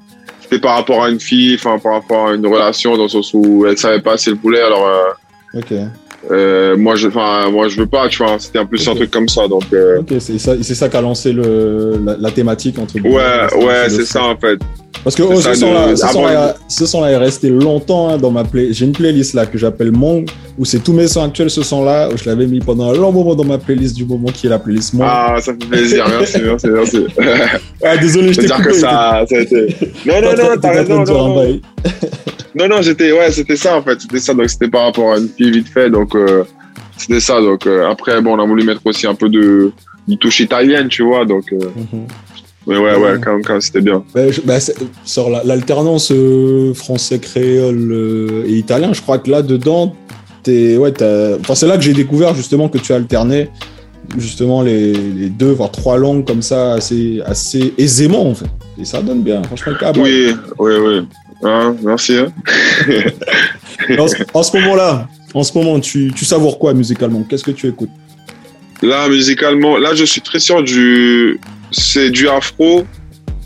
par 0.56 0.76
rapport 0.76 1.04
à 1.04 1.10
une 1.10 1.20
fille 1.20 1.54
enfin 1.54 1.78
par 1.78 1.92
rapport 1.92 2.28
à 2.28 2.34
une 2.34 2.46
relation 2.46 2.96
dans 2.96 3.04
le 3.04 3.08
sens 3.08 3.32
où 3.34 3.66
elle 3.66 3.76
savait 3.76 4.00
pas 4.00 4.16
si 4.16 4.30
elle 4.30 4.36
voulait 4.36 4.62
alors 4.62 4.86
euh. 4.86 5.58
Euh, 6.30 6.76
moi 6.76 6.96
je 6.96 7.08
enfin 7.08 7.48
moi 7.50 7.68
je 7.68 7.78
veux 7.80 7.86
pas 7.86 8.08
tu 8.08 8.22
vois 8.22 8.36
c'était 8.38 8.58
un 8.58 8.66
peu 8.66 8.76
un 8.76 8.90
Ok. 8.90 8.96
truc 8.96 9.10
comme 9.10 9.28
ça 9.28 9.46
donc 9.46 9.62
euh, 9.72 10.00
Ok, 10.00 10.14
c'est 10.18 10.38
ça, 10.38 10.54
c'est 10.60 10.74
ça 10.74 10.88
qui 10.88 10.96
a 10.96 11.00
lancé 11.00 11.32
le, 11.32 12.00
la, 12.04 12.16
la 12.18 12.30
thématique 12.30 12.78
entre 12.78 12.96
ouais 13.00 13.64
ouais 13.64 13.88
c'est 13.88 14.04
ça 14.04 14.24
en 14.24 14.36
fait 14.36 14.58
Parce 15.04 15.14
que 15.14 15.22
oh, 15.22 15.40
ce 15.40 15.54
son-là, 15.54 15.90
de- 15.90 15.94
ce 15.96 16.06
son-là- 16.08 16.56
ce 16.68 16.96
est 17.12 17.16
resté 17.16 17.50
longtemps 17.50 18.08
hein, 18.08 18.18
dans 18.18 18.32
ma 18.32 18.42
play. 18.42 18.72
J'ai 18.72 18.84
une 18.84 18.92
playlist 18.92 19.32
là 19.34 19.46
que 19.46 19.56
j'appelle 19.56 19.92
Monk 19.92 20.28
où 20.58 20.64
c'est 20.64 20.80
tous 20.80 20.92
mes 20.92 21.06
sons 21.06 21.22
actuels. 21.22 21.50
Ce 21.50 21.62
son-là, 21.62 22.08
je 22.16 22.28
l'avais 22.28 22.46
mis 22.46 22.58
pendant 22.58 22.90
un 22.90 22.94
long 22.94 23.12
moment 23.12 23.36
dans 23.36 23.44
ma 23.44 23.58
playlist 23.58 23.94
du 23.94 24.04
moment 24.04 24.26
qui 24.34 24.48
est 24.48 24.50
la 24.50 24.58
playlist 24.58 24.94
Monk. 24.94 25.06
Ah, 25.08 25.34
ah 25.36 25.40
ça 25.40 25.52
fait 25.52 25.66
plaisir 25.68 26.04
merci 26.18 26.38
merci 26.44 26.66
merci 26.68 27.06
désolé, 28.00 28.32
je 28.32 28.40
t'ai 28.40 28.44
à 28.46 28.48
dire 28.48 28.56
coupé. 28.56 28.68
que 28.70 28.74
ça 28.74 29.24
ça 29.28 29.36
a 29.36 29.38
été 29.40 29.76
non 30.06 30.20
non 30.20 30.30
non 30.36 30.60
t'as 30.60 30.70
raison 30.72 31.04
non, 31.04 31.26
un 31.26 31.28
non. 31.28 31.60
Non, 32.58 32.68
non, 32.68 32.82
j'étais, 32.82 33.12
ouais, 33.12 33.30
c'était 33.30 33.56
ça 33.56 33.76
en 33.76 33.82
fait, 33.82 34.00
c'était 34.00 34.18
ça. 34.18 34.34
Donc 34.34 34.48
c'était 34.50 34.68
par 34.68 34.84
rapport 34.84 35.12
à 35.12 35.18
une 35.18 35.28
fille 35.28 35.50
vite 35.50 35.68
fait, 35.68 35.90
donc 35.90 36.14
euh, 36.14 36.44
c'était 36.96 37.20
ça. 37.20 37.40
Donc 37.40 37.66
euh, 37.66 37.88
après, 37.88 38.20
bon, 38.20 38.36
on 38.36 38.42
a 38.42 38.46
voulu 38.46 38.64
mettre 38.64 38.80
aussi 38.84 39.06
un 39.06 39.14
peu 39.14 39.28
de, 39.28 39.70
de 40.08 40.14
touche 40.16 40.40
italienne, 40.40 40.88
tu 40.88 41.02
vois. 41.04 41.24
Donc, 41.24 41.44
euh, 41.52 41.58
Mhm. 41.76 42.06
mais 42.66 42.76
ouais, 42.78 42.94
ouais, 42.96 42.96
Ouais. 43.12 43.20
quand 43.22 43.32
même, 43.34 43.42
quand 43.44 43.52
même, 43.52 43.60
c'était 43.60 43.80
bien. 43.80 44.02
Bah, 44.14 44.30
je- 44.30 44.40
bah, 44.40 44.58
sur 45.04 45.30
la- 45.30 45.44
l'alternance 45.44 46.10
euh, 46.12 46.74
français, 46.74 47.18
créole 47.20 48.44
et 48.46 48.52
italien, 48.56 48.92
je 48.92 49.02
crois 49.02 49.18
que 49.18 49.30
là-dedans, 49.30 49.94
t'es- 50.42 50.76
ouais, 50.78 50.92
t'as- 50.92 51.36
enfin, 51.40 51.54
c'est 51.54 51.66
là 51.68 51.76
que 51.76 51.82
j'ai 51.82 51.92
découvert 51.92 52.34
justement 52.34 52.68
que 52.68 52.78
tu 52.78 52.92
alternais 52.92 53.50
justement 54.16 54.62
les, 54.62 54.92
les 54.94 55.28
deux, 55.28 55.50
voire 55.52 55.70
trois 55.70 55.98
langues 55.98 56.26
comme 56.26 56.40
ça 56.40 56.72
assez, 56.72 57.20
assez 57.26 57.74
aisément 57.76 58.26
en 58.28 58.34
fait. 58.34 58.46
Et 58.80 58.84
ça 58.86 59.02
donne 59.02 59.22
bien, 59.22 59.42
franchement, 59.42 59.72
le 59.72 59.78
câble. 59.78 60.00
Oui, 60.00 60.34
oui, 60.58 60.72
oui. 60.82 61.00
Hein, 61.42 61.76
merci. 61.82 62.16
Hein. 62.16 62.32
En, 63.98 64.08
ce- 64.08 64.16
en 64.34 64.42
ce 64.42 64.56
moment-là, 64.58 65.08
en 65.34 65.42
ce 65.42 65.56
moment, 65.56 65.78
tu, 65.80 66.12
tu 66.14 66.24
savoures 66.24 66.58
quoi 66.58 66.74
musicalement? 66.74 67.22
Qu'est-ce 67.28 67.44
que 67.44 67.50
tu 67.52 67.68
écoutes? 67.68 67.90
Là, 68.82 69.08
musicalement, 69.08 69.76
là, 69.78 69.94
je 69.94 70.04
suis 70.04 70.20
très 70.20 70.38
sûr 70.40 70.62
du, 70.62 71.38
c'est 71.70 72.10
du 72.10 72.28
afro. 72.28 72.84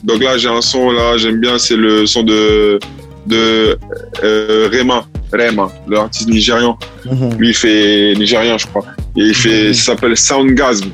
Donc 0.04 0.22
là, 0.22 0.36
j'ai 0.36 0.48
un 0.48 0.60
son 0.62 0.90
là, 0.90 1.16
j'aime 1.16 1.38
bien, 1.40 1.58
c'est 1.58 1.76
le 1.76 2.06
son 2.06 2.22
de 2.22 2.78
de 3.24 3.78
euh, 4.24 4.68
Rema, 4.72 5.06
Rema, 5.32 5.70
l'artiste 5.88 6.28
nigérian. 6.28 6.76
Lui, 7.38 7.50
il 7.50 7.54
fait 7.54 8.14
nigérien, 8.16 8.58
je 8.58 8.66
crois. 8.66 8.84
Et 9.16 9.20
il 9.22 9.34
fait, 9.34 9.68
Mhm. 9.68 9.74
s'appelle 9.74 10.16
Soundgasm. 10.16 10.90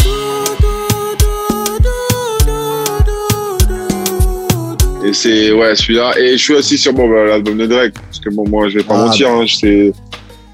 Et 5.09 5.12
c'est, 5.14 5.53
ouais, 5.53 5.75
celui-là. 5.75 6.12
Et 6.18 6.33
je 6.33 6.42
suis 6.42 6.55
aussi 6.55 6.77
sur 6.77 6.92
bon, 6.92 7.09
bah, 7.09 7.25
l'album 7.25 7.57
de 7.57 7.66
Drake. 7.66 7.94
Parce 7.94 8.21
que 8.21 8.29
bon, 8.31 8.44
moi, 8.49 8.68
je 8.68 8.79
vais 8.79 8.85
pas 8.85 8.94
Ah, 8.99 9.05
mentir, 9.07 9.29
hein, 9.31 9.44
c'est, 9.49 9.92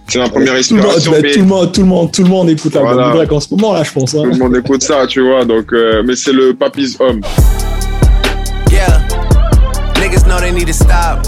c'est 0.09 0.19
ma 0.19 0.29
première 0.29 0.55
tout 0.63 0.75
le, 0.75 0.81
monde, 0.83 0.87
inspiration. 0.91 1.13
bah, 1.13 1.19
mais 1.23 1.33
tout, 1.33 1.39
le 1.41 1.45
monde, 1.47 1.73
tout, 1.73 1.81
le 1.81 1.87
monde, 1.87 2.13
tout 2.13 2.23
le 2.23 2.29
monde 2.29 2.51
écoute 2.51 2.75
l'album 2.75 2.93
Voilà. 2.95 3.09
de 3.11 3.15
Drake 3.17 3.33
en 3.33 3.41
ce 3.41 3.49
moment 3.55 3.73
là, 3.73 3.83
je 3.83 3.93
pense. 3.93 4.15
hein. 4.15 4.23
tout 4.23 4.31
le 4.31 4.37
monde 4.37 4.57
écoute 4.57 4.83
ça, 4.83 5.07
tu 5.09 5.23
vois. 5.23 5.45
Donc, 5.45 5.73
euh, 5.73 6.03
mais 6.07 6.15
c'est 6.15 6.33
le 6.33 6.55
Papy's 6.55 6.97
Home. 7.01 7.21
Yeah. 8.71 9.01
Niggas 10.01 10.25
know 10.27 10.39
they 10.39 10.53
need 10.53 10.67
to 10.69 10.73
stop. 10.73 11.27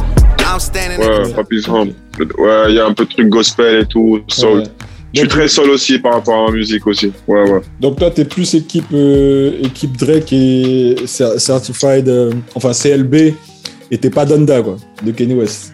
I'm 0.48 0.60
standing 0.60 1.00
Ouais, 1.00 1.32
Papy's 1.34 1.66
Home. 1.68 1.92
Ouais, 2.38 2.64
il 2.68 2.74
y 2.76 2.78
a 2.80 2.86
un 2.86 2.92
peu 2.92 3.04
de 3.04 3.10
truc 3.10 3.28
gospel 3.28 3.80
et 3.80 3.86
tout, 3.86 4.20
soul. 4.28 4.58
Ouais. 4.58 4.64
Je 5.16 5.20
suis 5.20 5.28
très 5.28 5.48
soul 5.48 5.70
aussi 5.70 5.98
par 5.98 6.14
rapport 6.14 6.42
à 6.42 6.50
la 6.50 6.56
musique 6.56 6.86
aussi. 6.86 7.10
Ouais, 7.26 7.50
ouais. 7.50 7.60
Donc 7.80 7.98
toi, 7.98 8.10
t'es 8.10 8.24
plus 8.24 8.54
équipe, 8.54 8.84
euh, 8.92 9.52
équipe 9.62 9.96
Drake 9.96 10.32
et 10.32 10.94
cer- 11.06 11.38
Certified, 11.38 12.08
euh, 12.08 12.32
enfin 12.54 12.72
CLB, 12.72 13.32
et 13.90 13.98
t'es 13.98 14.10
pas 14.10 14.24
Donda, 14.26 14.60
quoi, 14.62 14.76
de 15.04 15.10
Kanye 15.12 15.34
West. 15.34 15.72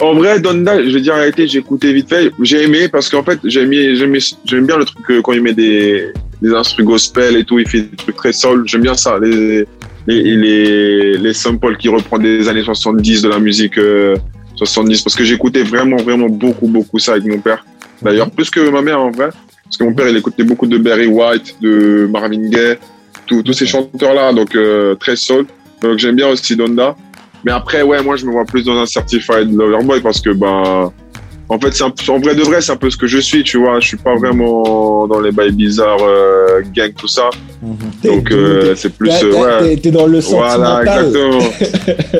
En 0.00 0.14
vrai, 0.14 0.40
Donda, 0.40 0.82
je 0.84 0.90
vais 0.90 1.00
dire 1.00 1.12
la 1.14 1.20
réalité, 1.20 1.46
j'ai 1.48 1.60
écouté 1.60 1.92
vite 1.92 2.08
fait. 2.08 2.30
J'ai 2.42 2.62
aimé 2.64 2.88
parce 2.88 3.08
qu'en 3.08 3.22
fait, 3.22 3.38
j'aime 3.44 3.70
bien 3.70 4.76
le 4.76 4.84
truc 4.84 5.06
que 5.06 5.20
quand 5.20 5.32
il 5.32 5.40
met 5.40 5.54
des, 5.54 6.08
des 6.42 6.52
instruments 6.52 6.90
gospel 6.90 7.36
et 7.36 7.44
tout, 7.44 7.58
il 7.60 7.68
fait 7.68 7.82
des 7.82 7.96
trucs 7.96 8.16
très 8.16 8.32
soul. 8.32 8.64
J'aime 8.66 8.82
bien 8.82 8.94
ça, 8.94 9.18
les, 9.22 9.64
les, 10.06 10.22
les, 10.36 11.16
les 11.16 11.32
samples 11.32 11.76
qui 11.76 11.88
reprend 11.88 12.18
des 12.18 12.48
années 12.48 12.64
70 12.64 13.22
de 13.22 13.28
la 13.28 13.38
musique 13.38 13.78
euh, 13.78 14.16
70 14.56 15.00
parce 15.02 15.14
que 15.16 15.24
j'écoutais 15.24 15.62
vraiment, 15.62 15.96
vraiment 15.96 16.28
beaucoup, 16.28 16.66
beaucoup 16.66 16.98
ça 16.98 17.12
avec 17.12 17.24
mon 17.24 17.38
père. 17.38 17.64
D'ailleurs, 18.04 18.30
plus 18.30 18.50
que 18.50 18.68
ma 18.68 18.82
mère 18.82 19.00
en 19.00 19.10
vrai. 19.10 19.30
Parce 19.64 19.78
que 19.78 19.84
mon 19.84 19.94
père, 19.94 20.08
il 20.08 20.16
écoutait 20.16 20.44
beaucoup 20.44 20.66
de 20.66 20.78
Barry 20.78 21.06
White, 21.06 21.56
de 21.60 22.08
Marvin 22.10 22.48
Gaye, 22.48 22.76
tous 23.26 23.42
tous 23.42 23.54
ces 23.54 23.66
chanteurs-là, 23.66 24.32
donc 24.32 24.54
euh, 24.54 24.94
très 24.94 25.16
soul. 25.16 25.46
Donc 25.80 25.98
j'aime 25.98 26.16
bien 26.16 26.28
aussi 26.28 26.54
Donda. 26.54 26.94
Mais 27.44 27.52
après, 27.52 27.82
ouais, 27.82 28.02
moi, 28.02 28.16
je 28.16 28.24
me 28.24 28.30
vois 28.30 28.44
plus 28.44 28.64
dans 28.64 28.78
un 28.78 28.86
certified 28.86 29.52
lover 29.52 29.84
boy 29.84 30.00
parce 30.00 30.20
que, 30.20 30.30
ben, 30.30 30.92
en 31.48 31.58
fait, 31.58 31.72
c'est 31.74 31.84
un 31.84 31.90
peu- 31.90 32.12
en 32.12 32.18
vrai 32.18 32.34
de 32.34 32.42
vrai, 32.42 32.60
c'est 32.60 32.72
un 32.72 32.76
peu 32.76 32.90
ce 32.90 32.96
que 32.96 33.06
je 33.06 33.18
suis, 33.18 33.42
tu 33.44 33.58
vois. 33.58 33.78
Je 33.80 33.88
suis 33.88 33.96
pas 33.96 34.14
vraiment 34.16 35.06
dans 35.06 35.20
les 35.20 35.30
bails 35.32 35.52
bizarres, 35.52 36.02
euh, 36.02 36.62
gang, 36.74 36.92
tout 36.96 37.08
ça. 37.08 37.28
Donc, 38.02 38.30
euh, 38.30 38.74
c'est 38.76 38.92
plus, 38.94 39.08
T'es- 39.10 39.24
euh, 39.24 39.62
ouais. 39.62 39.76
dans 39.90 40.06
le 40.06 40.20
Voilà, 40.20 40.50
sentimental. 40.82 41.06
exactement. 41.06 42.18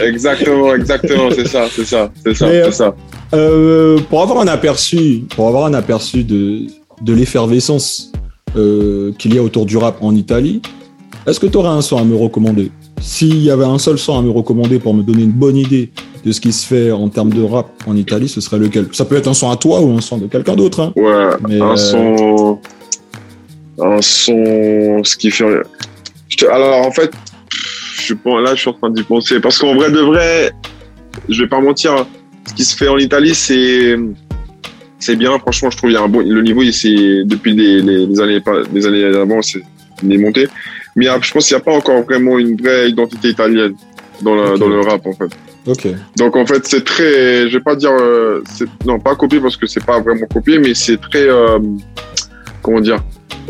exactement, 0.00 0.74
exactement, 0.74 1.28
c'est 1.34 1.48
ça, 1.48 1.66
c'est 1.70 1.84
ça, 1.84 2.10
c'est 2.24 2.34
ça, 2.34 2.46
c'est 2.50 2.72
ça. 2.72 2.94
Euh, 3.34 3.98
pour 4.08 4.22
avoir 4.22 4.40
un 4.40 4.46
aperçu, 4.48 5.24
pour 5.34 5.48
avoir 5.48 5.66
un 5.66 5.74
aperçu 5.74 6.22
de, 6.24 6.60
de 7.02 7.12
l'effervescence 7.12 8.12
euh, 8.56 9.12
qu'il 9.18 9.34
y 9.34 9.38
a 9.38 9.42
autour 9.42 9.66
du 9.66 9.76
rap 9.76 9.96
en 10.02 10.14
Italie, 10.14 10.62
est-ce 11.26 11.40
que 11.40 11.46
tu 11.46 11.56
aurais 11.56 11.68
un 11.70 11.80
son 11.82 11.96
à 11.98 12.04
me 12.04 12.14
recommander? 12.14 12.70
S'il 13.00 13.42
y 13.42 13.50
avait 13.50 13.64
un 13.64 13.78
seul 13.78 13.98
son 13.98 14.18
à 14.18 14.22
me 14.22 14.30
recommander 14.30 14.78
pour 14.78 14.94
me 14.94 15.02
donner 15.02 15.24
une 15.24 15.32
bonne 15.32 15.56
idée 15.56 15.90
de 16.24 16.32
ce 16.32 16.40
qui 16.40 16.52
se 16.52 16.66
fait 16.66 16.90
en 16.90 17.08
termes 17.08 17.32
de 17.32 17.42
rap 17.42 17.68
en 17.86 17.96
Italie, 17.96 18.28
ce 18.28 18.40
serait 18.40 18.58
lequel? 18.58 18.88
Ça 18.92 19.04
peut 19.04 19.16
être 19.16 19.28
un 19.28 19.34
son 19.34 19.50
à 19.50 19.56
toi 19.56 19.80
ou 19.80 19.96
un 19.96 20.00
son 20.00 20.18
de 20.18 20.26
quelqu'un 20.26 20.54
d'autre. 20.54 20.80
hein. 20.80 20.92
Ouais, 20.96 21.36
Mais, 21.48 21.60
un 21.60 21.72
euh, 21.72 21.76
son, 21.76 22.58
un 23.80 24.00
son, 24.02 25.02
ce 25.04 25.16
qui 25.16 25.30
fait. 25.30 25.44
Alors 26.50 26.86
en 26.86 26.90
fait, 26.90 27.10
je 27.50 28.14
là, 28.42 28.54
je 28.54 28.60
suis 28.60 28.70
en 28.70 28.74
train 28.74 28.90
d'y 28.90 29.02
penser 29.02 29.40
parce 29.40 29.58
qu'en 29.58 29.74
vrai 29.74 29.90
de 29.90 30.00
vrai, 30.00 30.52
je 31.28 31.42
vais 31.42 31.48
pas 31.48 31.60
mentir, 31.60 31.92
hein, 31.92 32.06
ce 32.48 32.54
qui 32.54 32.64
se 32.64 32.76
fait 32.76 32.88
en 32.88 32.98
Italie, 32.98 33.34
c'est 33.34 33.96
c'est 34.98 35.16
bien. 35.16 35.38
Franchement, 35.38 35.70
je 35.70 35.76
trouve 35.76 35.90
il 35.90 35.94
y 35.94 35.96
a 35.96 36.02
un 36.02 36.08
bon, 36.08 36.20
le 36.20 36.42
niveau, 36.42 36.62
c'est 36.72 37.24
depuis 37.24 37.54
les, 37.54 37.80
les, 37.82 38.06
les 38.06 38.20
années 38.20 38.40
les 38.72 38.86
années 38.86 39.10
d'avant, 39.12 39.42
c'est 39.42 39.62
il 40.02 40.12
est 40.12 40.18
monté. 40.18 40.48
Mais 40.94 41.04
il 41.04 41.08
y 41.08 41.10
a- 41.10 41.18
je 41.20 41.30
pense 41.32 41.46
qu'il 41.46 41.56
n'y 41.56 41.60
a 41.62 41.64
pas 41.64 41.72
encore 41.74 42.02
vraiment 42.02 42.38
une 42.38 42.56
vraie 42.56 42.88
identité 42.90 43.28
italienne 43.28 43.74
dans, 44.22 44.34
la, 44.34 44.52
Ok. 44.52 44.58
dans 44.58 44.68
le 44.68 44.80
rap 44.80 45.06
en 45.06 45.12
fait. 45.12 45.30
Donc 46.16 46.36
en 46.36 46.46
fait, 46.46 46.66
c'est 46.66 46.84
très, 46.84 47.48
je 47.48 47.56
vais 47.56 47.62
pas 47.62 47.74
dire, 47.76 47.90
euh, 47.92 48.42
non 48.84 48.98
pas 49.00 49.14
copié 49.16 49.40
parce 49.40 49.56
que 49.56 49.66
c'est 49.66 49.84
pas 49.84 50.00
vraiment 50.00 50.26
copié, 50.32 50.58
mais 50.58 50.74
c'est 50.74 51.00
très, 51.00 51.26
euh, 51.28 51.58
comment 52.62 52.80
dire, 52.80 52.98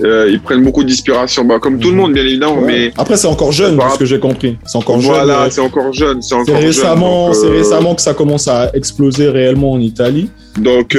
euh, 0.02 0.26
ils 0.30 0.40
prennent 0.40 0.62
beaucoup 0.62 0.82
d'inspiration, 0.84 1.44
bah, 1.44 1.58
comme 1.58 1.78
tout 1.78 1.88
le 1.88 1.94
Mhm. 1.94 2.00
monde 2.00 2.12
bien 2.14 2.22
évidemment, 2.24 2.58
Ouais. 2.60 2.66
mais 2.88 2.92
Après, 2.98 3.16
c'est 3.16 3.26
encore 3.28 3.52
jeune, 3.52 3.76
Par 3.76 3.92
ce 3.92 3.98
que 3.98 4.04
j'ai 4.04 4.18
compris. 4.20 4.58
C'est 4.66 4.76
encore 4.78 5.00
jeune. 5.00 5.10
voilà, 5.12 5.42
euh, 5.44 5.48
c'est 5.50 5.60
encore 5.60 5.92
jeune, 5.92 6.20
c'est 6.22 6.34
encore 6.34 6.56
jeune. 6.56 6.64
récemment, 6.64 7.32
c'est 7.34 7.48
récemment 7.48 7.94
que 7.94 8.02
ça 8.02 8.14
commence 8.14 8.48
à 8.48 8.70
exploser 8.74 9.28
réellement 9.28 9.72
en 9.72 9.80
Italie. 9.80 10.30
Donc 10.58 10.96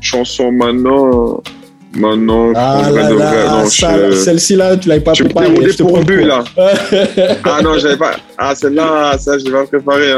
chanson 0.00 0.52
maintenant, 0.52 1.42
maintenant, 1.96 2.52
Ah 2.54 2.82
là 2.92 3.10
là, 3.10 3.48
non, 3.62 3.64
je- 3.68 4.14
celle-ci 4.14 4.56
là, 4.56 4.76
tu 4.76 4.88
l'avais 4.88 5.00
pas 5.00 5.12
préparée. 5.12 5.46
je 5.46 5.82
prends 5.82 6.00
dépourvu 6.00 6.16
le 6.22 6.26
là. 6.28 6.44
Ah 7.44 7.60
non, 7.62 7.78
j'avais 7.78 7.96
pas. 7.96 8.12
Ah 8.38 8.54
celle-là, 8.54 9.16
ça 9.18 9.38
je 9.38 9.44
l'ai 9.44 9.50
pas 9.50 9.64
préparé. 9.64 10.12
Hein. 10.12 10.16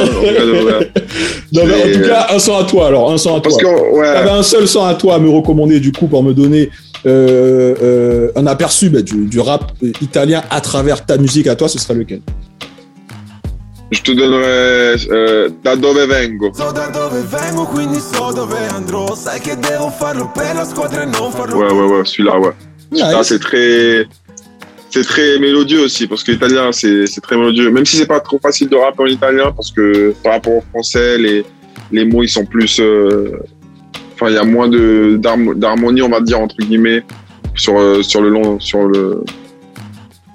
Non, 1.52 1.62
mais 1.66 1.74
en 1.74 1.92
tout 2.02 2.08
cas, 2.08 2.26
un 2.34 2.38
son 2.38 2.56
à 2.58 2.64
toi 2.64 2.86
alors, 2.88 3.10
un 3.12 3.18
son 3.18 3.36
à 3.36 3.40
toi. 3.40 3.42
Parce 3.42 3.56
que 3.56 3.96
ouais. 3.98 4.12
T'avais 4.12 4.30
un 4.30 4.42
seul 4.42 4.66
son 4.68 4.84
à 4.84 4.94
toi 4.94 5.14
à 5.14 5.18
me 5.18 5.30
recommander 5.30 5.80
du 5.80 5.92
coup 5.92 6.06
pour 6.06 6.22
me 6.22 6.32
donner 6.34 6.70
euh, 7.06 7.74
euh, 7.82 8.30
un 8.36 8.46
aperçu 8.46 8.90
bah, 8.90 9.02
du, 9.02 9.26
du 9.26 9.38
rap 9.40 9.72
euh, 9.82 9.92
italien 10.00 10.42
à 10.50 10.60
travers 10.60 11.04
ta 11.06 11.16
musique 11.16 11.46
à 11.46 11.54
toi, 11.54 11.68
ce 11.68 11.78
serait 11.78 11.94
lequel? 11.94 12.20
Je 13.90 14.02
te 14.02 14.12
donnerai 14.12 14.96
euh, 15.10 15.48
Da 15.62 15.74
dove 15.76 16.06
vengo? 16.06 16.52
So 16.54 16.72
da 16.72 16.88
dove 16.88 17.22
vengo, 17.22 17.64
quindi 17.64 17.98
so 18.00 18.32
dove 18.32 18.56
andrò. 18.70 19.14
Sai 19.14 19.40
che 19.40 19.56
devo 19.56 19.88
farlo 19.90 20.30
per 20.34 20.54
la 20.54 20.64
squadra 20.64 21.02
e 21.02 21.06
non 21.06 21.30
farlo 21.30 21.56
Ouais, 21.56 21.72
ouais, 21.72 21.86
ouais, 21.98 22.04
celui-là, 22.04 22.38
ouais. 22.38 22.52
Là, 22.92 23.22
c'est 23.22 23.38
très, 23.38 24.06
c'est 24.90 25.04
très 25.04 25.38
mélodieux 25.38 25.80
aussi, 25.80 26.06
parce 26.06 26.22
que 26.22 26.32
l'italien, 26.32 26.70
c'est, 26.72 27.06
c'est 27.06 27.20
très 27.22 27.36
mélodieux. 27.36 27.70
Même 27.70 27.84
si 27.86 27.96
c'est 27.96 28.06
pas 28.06 28.20
trop 28.20 28.38
facile 28.38 28.68
de 28.68 28.76
rapper 28.76 29.02
en 29.04 29.06
italien, 29.06 29.52
parce 29.54 29.70
que 29.72 30.14
par 30.22 30.32
rapport 30.34 30.54
au 30.56 30.64
français, 30.70 31.16
les, 31.18 31.44
les 31.92 32.04
mots, 32.04 32.22
ils 32.22 32.28
sont 32.28 32.44
plus, 32.44 32.80
euh, 32.80 33.38
enfin, 34.14 34.28
il 34.28 34.34
y 34.34 34.38
a 34.38 34.44
moins 34.44 34.68
de, 34.68 35.16
d'harmo- 35.18 35.54
d'harmonie, 35.54 36.02
on 36.02 36.08
va 36.10 36.20
dire, 36.20 36.40
entre 36.40 36.56
guillemets, 36.56 37.04
sur, 37.54 37.78
euh, 37.78 38.02
sur 38.02 38.20
le 38.22 38.28
long, 38.30 38.58
sur 38.60 38.84
le, 38.86 39.22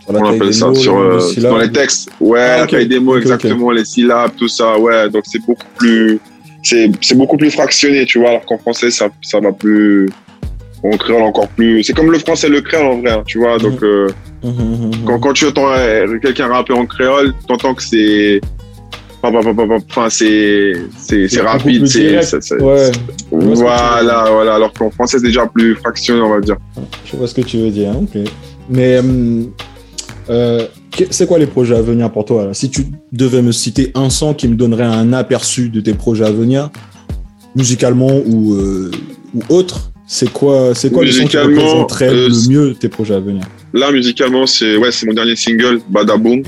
on 0.07 0.25
appelle 0.25 0.53
ça, 0.53 0.67
mots, 0.67 0.75
sur, 0.75 0.97
le 0.97 1.09
nombre 1.09 1.35
de 1.35 1.45
euh, 1.45 1.49
dans 1.49 1.57
les 1.57 1.71
textes. 1.71 2.09
Ouais, 2.19 2.39
Ah, 2.41 2.57
la 2.59 2.67
taille 2.67 2.87
des 2.87 2.99
mots, 2.99 3.17
exactement, 3.17 3.71
les 3.71 3.85
syllabes, 3.85 4.31
tout 4.37 4.47
ça, 4.47 4.77
ouais. 4.77 5.09
Donc, 5.09 5.23
c'est 5.25 5.41
beaucoup 5.45 5.67
plus, 5.77 6.19
c'est, 6.61 7.15
beaucoup 7.15 7.37
plus 7.37 7.51
fractionné, 7.51 8.05
tu 8.05 8.19
vois, 8.19 8.29
alors 8.29 8.45
qu'en 8.45 8.57
français, 8.57 8.91
ça, 8.91 9.09
ça 9.21 9.39
va 9.39 9.51
plus, 9.51 10.09
en 10.83 10.97
créole 10.97 11.23
encore 11.23 11.47
plus, 11.49 11.83
c'est 11.83 11.93
comme 11.93 12.11
le 12.11 12.19
français 12.19 12.49
le 12.49 12.61
créole 12.61 12.85
en 12.85 12.97
vrai, 12.99 13.11
hein, 13.11 13.23
tu 13.25 13.37
vois, 13.39 13.57
donc, 13.57 13.81
euh, 13.83 14.07
Mhm, 14.43 14.51
mhm, 14.51 14.85
mhm. 14.87 15.05
quand, 15.05 15.19
quand 15.19 15.33
tu 15.33 15.47
entends 15.47 15.71
euh, 15.71 16.19
quelqu'un 16.19 16.47
rapper 16.47 16.73
en 16.73 16.85
créole, 16.85 17.33
t'entends 17.47 17.73
que 17.73 17.83
c'est. 17.83 18.41
Enfin, 19.25 20.09
c'est 20.09 20.73
rapide, 21.41 21.87
c'est. 21.87 22.17
Ouais, 22.61 22.91
Voilà, 23.31 24.25
voilà. 24.29 24.55
Alors 24.55 24.73
qu'en 24.73 24.91
français, 24.91 25.17
c'est 25.19 25.27
déjà 25.27 25.47
plus 25.47 25.75
fractionné, 25.75 26.21
on 26.21 26.29
va 26.29 26.41
dire. 26.41 26.57
je 27.05 27.15
vois 27.15 27.27
ce 27.27 27.35
que 27.35 27.41
tu 27.41 27.57
veux 27.57 27.69
dire. 27.69 27.93
Ok. 27.97 28.21
Mais 28.69 29.01
euh, 30.29 30.67
c'est 31.09 31.27
quoi 31.27 31.39
les 31.39 31.47
projets 31.47 31.75
à 31.75 31.81
venir 31.81 32.11
pour 32.11 32.25
toi 32.25 32.45
là? 32.45 32.53
Si 32.53 32.69
tu 32.69 32.85
devais 33.11 33.41
me 33.41 33.51
citer 33.51 33.91
un 33.95 34.09
son 34.09 34.33
qui 34.33 34.47
me 34.47 34.55
donnerait 34.55 34.83
un 34.83 35.13
aperçu 35.13 35.69
de 35.69 35.81
tes 35.81 35.93
projets 35.93 36.25
à 36.25 36.31
venir, 36.31 36.69
musicalement 37.55 38.11
ou, 38.25 38.53
euh, 38.53 38.91
ou 39.33 39.41
autre, 39.49 39.91
c'est 40.07 40.31
quoi, 40.31 40.75
c'est 40.75 40.91
quoi 40.91 41.03
le 41.03 41.11
son 41.11 41.25
qui 41.25 41.37
représenterait 41.37 42.09
euh, 42.09 42.29
le 42.29 42.49
mieux 42.49 42.75
tes 42.75 42.89
projets 42.89 43.15
à 43.15 43.19
venir? 43.19 43.43
Là, 43.73 43.91
musicalement, 43.91 44.45
c'est 44.45 44.77
ouais, 44.77 44.91
c'est 44.91 45.05
mon 45.07 45.13
dernier 45.13 45.35
single, 45.35 45.81
Badaboom. 45.89 46.43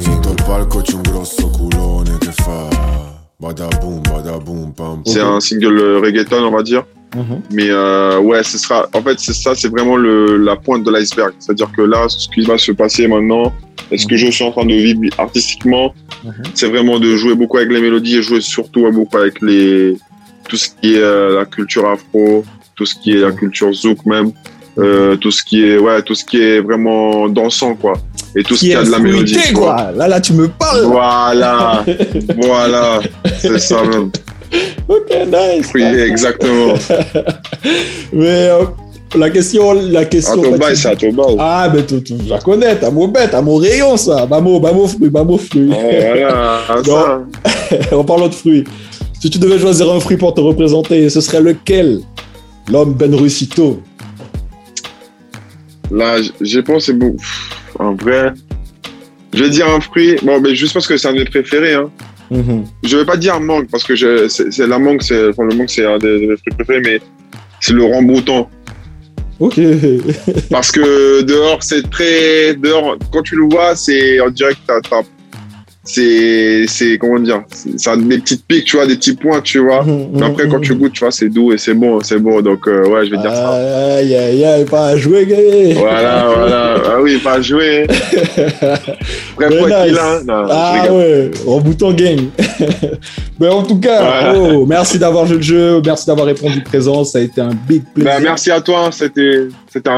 C'est 5.06 5.22
un 5.22 5.40
single 5.40 5.80
euh, 5.80 6.00
reggaeton, 6.00 6.44
on 6.44 6.52
va 6.52 6.64
dire. 6.64 6.86
Mhm. 7.16 7.42
Mais 7.52 7.68
euh, 7.70 8.20
ouais, 8.20 8.44
ce 8.44 8.58
sera. 8.58 8.88
En 8.94 9.02
fait, 9.02 9.20
c'est 9.20 9.34
ça, 9.34 9.56
c'est 9.56 9.70
vraiment 9.70 9.96
le, 9.96 10.38
la 10.38 10.56
pointe 10.56 10.84
de 10.84 10.92
l'iceberg. 10.92 11.34
C'est-à-dire 11.40 11.72
que 11.76 11.82
là, 11.82 12.08
ce 12.10 12.28
qui 12.30 12.42
va 12.42 12.58
se 12.58 12.72
passer 12.74 13.08
maintenant, 13.08 13.54
et 13.92 13.98
ce 13.98 14.06
que 14.06 14.18
je 14.18 14.28
suis 14.32 14.44
en 14.44 14.52
train 14.52 14.66
de 14.66 14.74
vivre 14.74 15.02
artistiquement, 15.18 15.94
Mhm. 16.24 16.34
c'est 16.54 16.68
vraiment 16.68 17.00
de 17.00 17.16
jouer 17.16 17.36
beaucoup 17.36 17.58
avec 17.58 17.72
les 17.72 17.82
mélodies 17.82 18.18
et 18.18 18.22
jouer 18.22 18.42
surtout 18.42 18.90
beaucoup 18.92 19.18
avec 19.18 19.42
les 19.42 19.96
tout 20.50 20.58
ce 20.58 20.70
qui 20.70 20.96
est 20.96 21.00
euh, 21.00 21.38
la 21.40 21.46
culture 21.46 21.88
afro, 21.88 22.44
tout 22.76 22.86
ce 22.86 22.96
qui 22.96 23.12
est 23.14 23.20
la 23.22 23.32
culture 23.32 23.72
zouk 23.74 24.06
même, 24.06 24.32
euh, 24.78 25.16
tout 25.16 25.32
ce 25.32 25.42
qui 25.44 25.64
est 25.66 25.78
ouais, 25.78 26.02
tout 26.04 26.16
ce 26.16 26.26
qui 26.26 26.38
est 26.42 26.60
vraiment 26.62 27.28
dansant 27.30 27.76
quoi, 27.76 27.94
et 28.36 28.44
tout 28.44 28.56
ce 28.56 28.60
qui 28.62 28.74
a 28.76 28.84
de 28.84 28.90
la 28.92 29.00
mélodie. 29.00 29.38
vois. 29.54 29.74
quoi. 29.76 29.92
Là, 29.96 30.08
là, 30.08 30.20
tu 30.22 30.34
me 30.34 30.48
parles. 30.48 30.84
Voilà, 30.86 31.84
voilà, 32.38 33.00
c'est 33.40 33.60
ça 33.60 33.84
même. 33.84 34.10
Nice. 35.28 35.70
Oui, 35.74 35.84
exactement. 35.84 36.74
Mais 38.14 38.50
euh, 38.50 38.66
la 39.16 39.30
question, 39.30 39.74
la 39.74 40.06
question. 40.06 40.42
c'est 40.44 40.98
ton 40.98 41.14
bail. 41.14 41.36
Ah, 41.40 41.72
mais 41.74 41.86
tu, 41.86 42.02
tu, 42.04 42.16
je 42.26 42.30
la 42.30 42.40
connais, 42.40 42.76
t'as 42.76 42.90
mon 42.92 43.08
bête, 43.08 43.30
t'as 43.32 43.42
mon 43.42 43.56
rayon, 43.58 43.96
ça. 43.98 44.26
Bamo, 44.26 44.60
bamo 44.60 44.88
fruit, 44.88 45.10
bamo 45.10 45.38
fruit. 45.38 45.68
Voilà, 45.68 46.62
ça. 46.86 47.22
en 47.96 48.04
parlant 48.06 48.28
de 48.28 48.34
fruits, 48.34 48.64
si 49.22 49.30
tu 49.30 49.38
devais 49.40 49.58
choisir 49.60 49.90
un 49.92 50.00
fruit 50.00 50.18
pour 50.18 50.34
te 50.34 50.42
représenter, 50.42 51.10
ce 51.10 51.22
serait 51.22 51.42
lequel? 51.42 52.00
L'homme 52.72 52.94
Ben 52.94 53.14
Russito. 53.16 53.80
Là, 55.92 56.22
j- 56.22 56.32
j'ai 56.42 56.64
pensé 56.64 56.94
beaucoup. 56.94 57.18
Pff, 57.18 57.50
En 57.80 57.94
vrai, 57.94 58.34
je 59.34 59.44
vais 59.44 59.50
dire 59.50 59.68
un 59.70 59.80
fruit. 59.80 60.16
Bon, 60.24 60.42
mais 60.42 60.56
juste 60.56 60.74
parce 60.74 60.88
que 60.88 60.98
c'est 60.98 61.08
un 61.08 61.14
de 61.14 61.20
mes 61.20 61.26
préférés. 61.26 61.76
Hein. 61.76 61.90
Mhm. 62.32 62.66
Je 62.84 62.98
vais 62.98 63.06
pas 63.06 63.18
dire 63.18 63.40
mangue 63.40 63.68
parce 63.70 63.84
que 63.84 63.96
c'est, 64.28 64.68
la 64.68 64.80
mangue, 64.80 65.02
c'est, 65.02 65.30
enfin, 65.30 65.44
le 65.44 65.56
mangue, 65.56 65.70
c'est 65.70 65.86
un 65.86 65.98
des, 65.98 66.20
de 66.20 66.28
mes 66.28 66.38
fruits 66.38 66.54
préférés, 66.56 66.82
mais 66.84 67.00
c'est 67.62 67.74
le 67.74 67.84
ramboutan. 67.84 68.50
Ok. 69.40 69.60
Parce 70.50 70.72
que 70.72 71.22
dehors, 71.22 71.62
c'est 71.62 71.90
très, 71.90 72.56
dehors, 72.56 72.98
quand 73.12 73.22
tu 73.22 73.36
le 73.36 73.44
vois, 73.52 73.76
c'est, 73.76 74.18
t'as, 74.66 74.80
t'as- 74.82 75.02
c'est, 75.86 76.66
c'est, 76.68 76.98
comment 76.98 77.20
dire, 77.20 77.44
ça 77.78 77.92
a 77.92 77.98
des 77.98 78.18
petites 78.18 78.46
piques, 78.46 78.66
tu 78.66 78.78
vois, 78.78 78.88
des 78.88 78.96
petits 78.96 79.16
points, 79.16 79.40
tu 79.42 79.60
vois. 79.60 79.84
Mhm, 79.84 80.08
Mais 80.14 80.26
après, 80.26 80.48
quand 80.48 80.60
tu 80.60 80.74
goûtes, 80.76 80.94
tu 80.94 81.02
vois, 81.02 81.12
c'est 81.12 81.30
doux 81.30 81.54
et 81.54 81.58
c'est 81.58 81.76
bon, 81.76 82.00
c'est 82.02 82.18
bon. 82.18 82.42
Donc, 82.42 82.68
euh, 82.68 82.88
ouais, 82.88 83.06
je 83.06 83.12
vais 83.12 83.18
dire 83.18 83.32
ça. 83.32 83.50
Aïe, 83.98 84.16
aïe, 84.16 84.44
aïe, 84.44 84.66
pas 84.66 84.88
à 84.88 84.98
jouer, 84.98 85.26
gay. 85.26 85.74
Voilà, 85.78 86.28
voilà. 86.36 86.76
Ah 86.88 87.02
oui, 87.02 87.18
pas 87.18 87.42
jouer. 87.42 87.86
Mais 87.88 89.58
faut 89.58 89.68
être 89.68 89.86
nice. 89.86 89.98
Non, 90.26 90.46
je 90.46 90.52
Ah 90.52 90.94
ouais, 90.94 91.32
en 91.46 91.60
bouton 91.60 91.94
gang. 91.94 92.20
Mais 93.40 93.50
en 93.50 93.64
tout 93.64 93.80
cas, 93.80 94.34
oh, 94.36 94.66
merci 94.66 94.98
d'avoir 94.98 95.26
joué 95.26 95.38
le 95.38 95.44
jeu, 95.44 95.82
merci 95.86 96.08
d'avoir 96.08 96.26
répondu 96.26 96.62
présent, 96.62 97.04
ça 97.04 97.20
a 97.20 97.22
été 97.22 97.42
un 97.42 97.52
big 97.68 97.84
plaisir. 97.94 98.14
Bah, 98.14 98.20
merci 98.22 98.50
à 98.50 98.62
toi, 98.62 98.90
c'était 98.92 99.48
c'était 99.76 99.92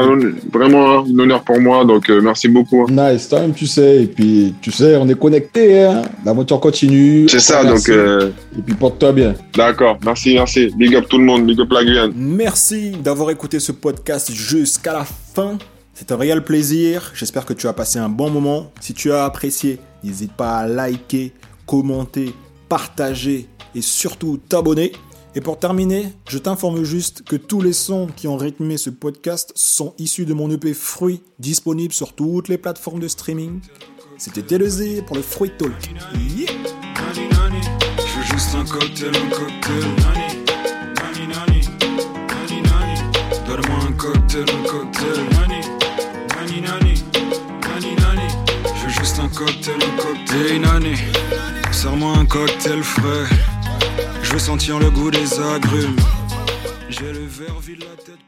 vraiment 0.52 1.04
un 1.04 1.18
honneur 1.20 1.42
pour 1.44 1.60
moi, 1.60 1.84
donc 1.84 2.10
euh, 2.10 2.20
merci 2.20 2.48
beaucoup. 2.48 2.84
Nice, 2.90 3.28
toi-même 3.28 3.54
tu 3.54 3.68
sais, 3.68 4.02
et 4.02 4.06
puis 4.08 4.52
tu 4.60 4.72
sais, 4.72 4.96
on 4.96 5.08
est 5.08 5.16
connectés, 5.16 5.84
hein. 5.84 6.02
l'aventure 6.24 6.58
continue. 6.58 7.28
C'est 7.28 7.38
ça, 7.38 7.62
merci. 7.62 7.90
donc 7.90 7.96
euh, 7.96 8.30
Et 8.58 8.62
puis 8.62 8.74
porte-toi 8.74 9.12
bien. 9.12 9.34
d'accord, 9.54 9.96
merci, 10.04 10.34
merci. 10.34 10.70
Big 10.76 10.96
up 10.96 11.06
tout 11.08 11.18
le 11.18 11.24
monde, 11.24 11.46
big 11.46 11.60
up 11.60 11.70
la 11.70 11.84
Guyane. 11.84 12.12
Merci 12.16 12.90
d'avoir 12.90 13.30
écouté 13.30 13.60
ce 13.60 13.70
podcast 13.70 14.32
jusqu'à 14.32 14.92
la 14.92 15.04
fin. 15.04 15.58
C'est 15.94 16.10
un 16.10 16.16
réel 16.16 16.42
plaisir. 16.42 17.12
J'espère 17.14 17.46
que 17.46 17.52
tu 17.52 17.68
as 17.68 17.72
passé 17.72 18.00
un 18.00 18.08
bon 18.08 18.30
moment. 18.30 18.72
Si 18.80 18.94
tu 18.94 19.12
as 19.12 19.24
apprécié, 19.24 19.78
n'hésite 20.02 20.32
pas 20.32 20.56
à 20.58 20.66
liker, 20.66 21.32
commenter, 21.66 22.34
partager 22.68 23.46
et 23.76 23.80
surtout 23.80 24.38
t'abonner. 24.48 24.90
Et 25.34 25.40
pour 25.40 25.58
terminer, 25.58 26.12
je 26.28 26.38
t'informe 26.38 26.82
juste 26.84 27.22
que 27.22 27.36
tous 27.36 27.60
les 27.60 27.72
sons 27.72 28.08
qui 28.16 28.28
ont 28.28 28.36
rythmé 28.36 28.76
ce 28.76 28.90
podcast 28.90 29.52
sont 29.54 29.94
issus 29.98 30.24
de 30.24 30.34
mon 30.34 30.50
EP 30.50 30.74
Fruit, 30.74 31.22
disponible 31.38 31.92
sur 31.92 32.14
toutes 32.14 32.48
les 32.48 32.58
plateformes 32.58 33.00
de 33.00 33.08
streaming. 33.08 33.60
C'était 34.16 34.42
TLZ 34.42 35.02
pour 35.06 35.16
le 35.16 35.22
Fruit 35.22 35.52
Talk. 35.58 35.72
Un 52.00 52.26
cocktail. 52.26 53.57
Je 54.28 54.34
veux 54.34 54.38
sentir 54.38 54.78
le 54.78 54.90
goût 54.90 55.10
des 55.10 55.40
agrumes. 55.40 55.96
J'ai 56.90 57.14
le 57.14 57.24
verre 57.24 57.58
vide 57.60 57.82
la 57.82 57.96
tête. 57.96 58.18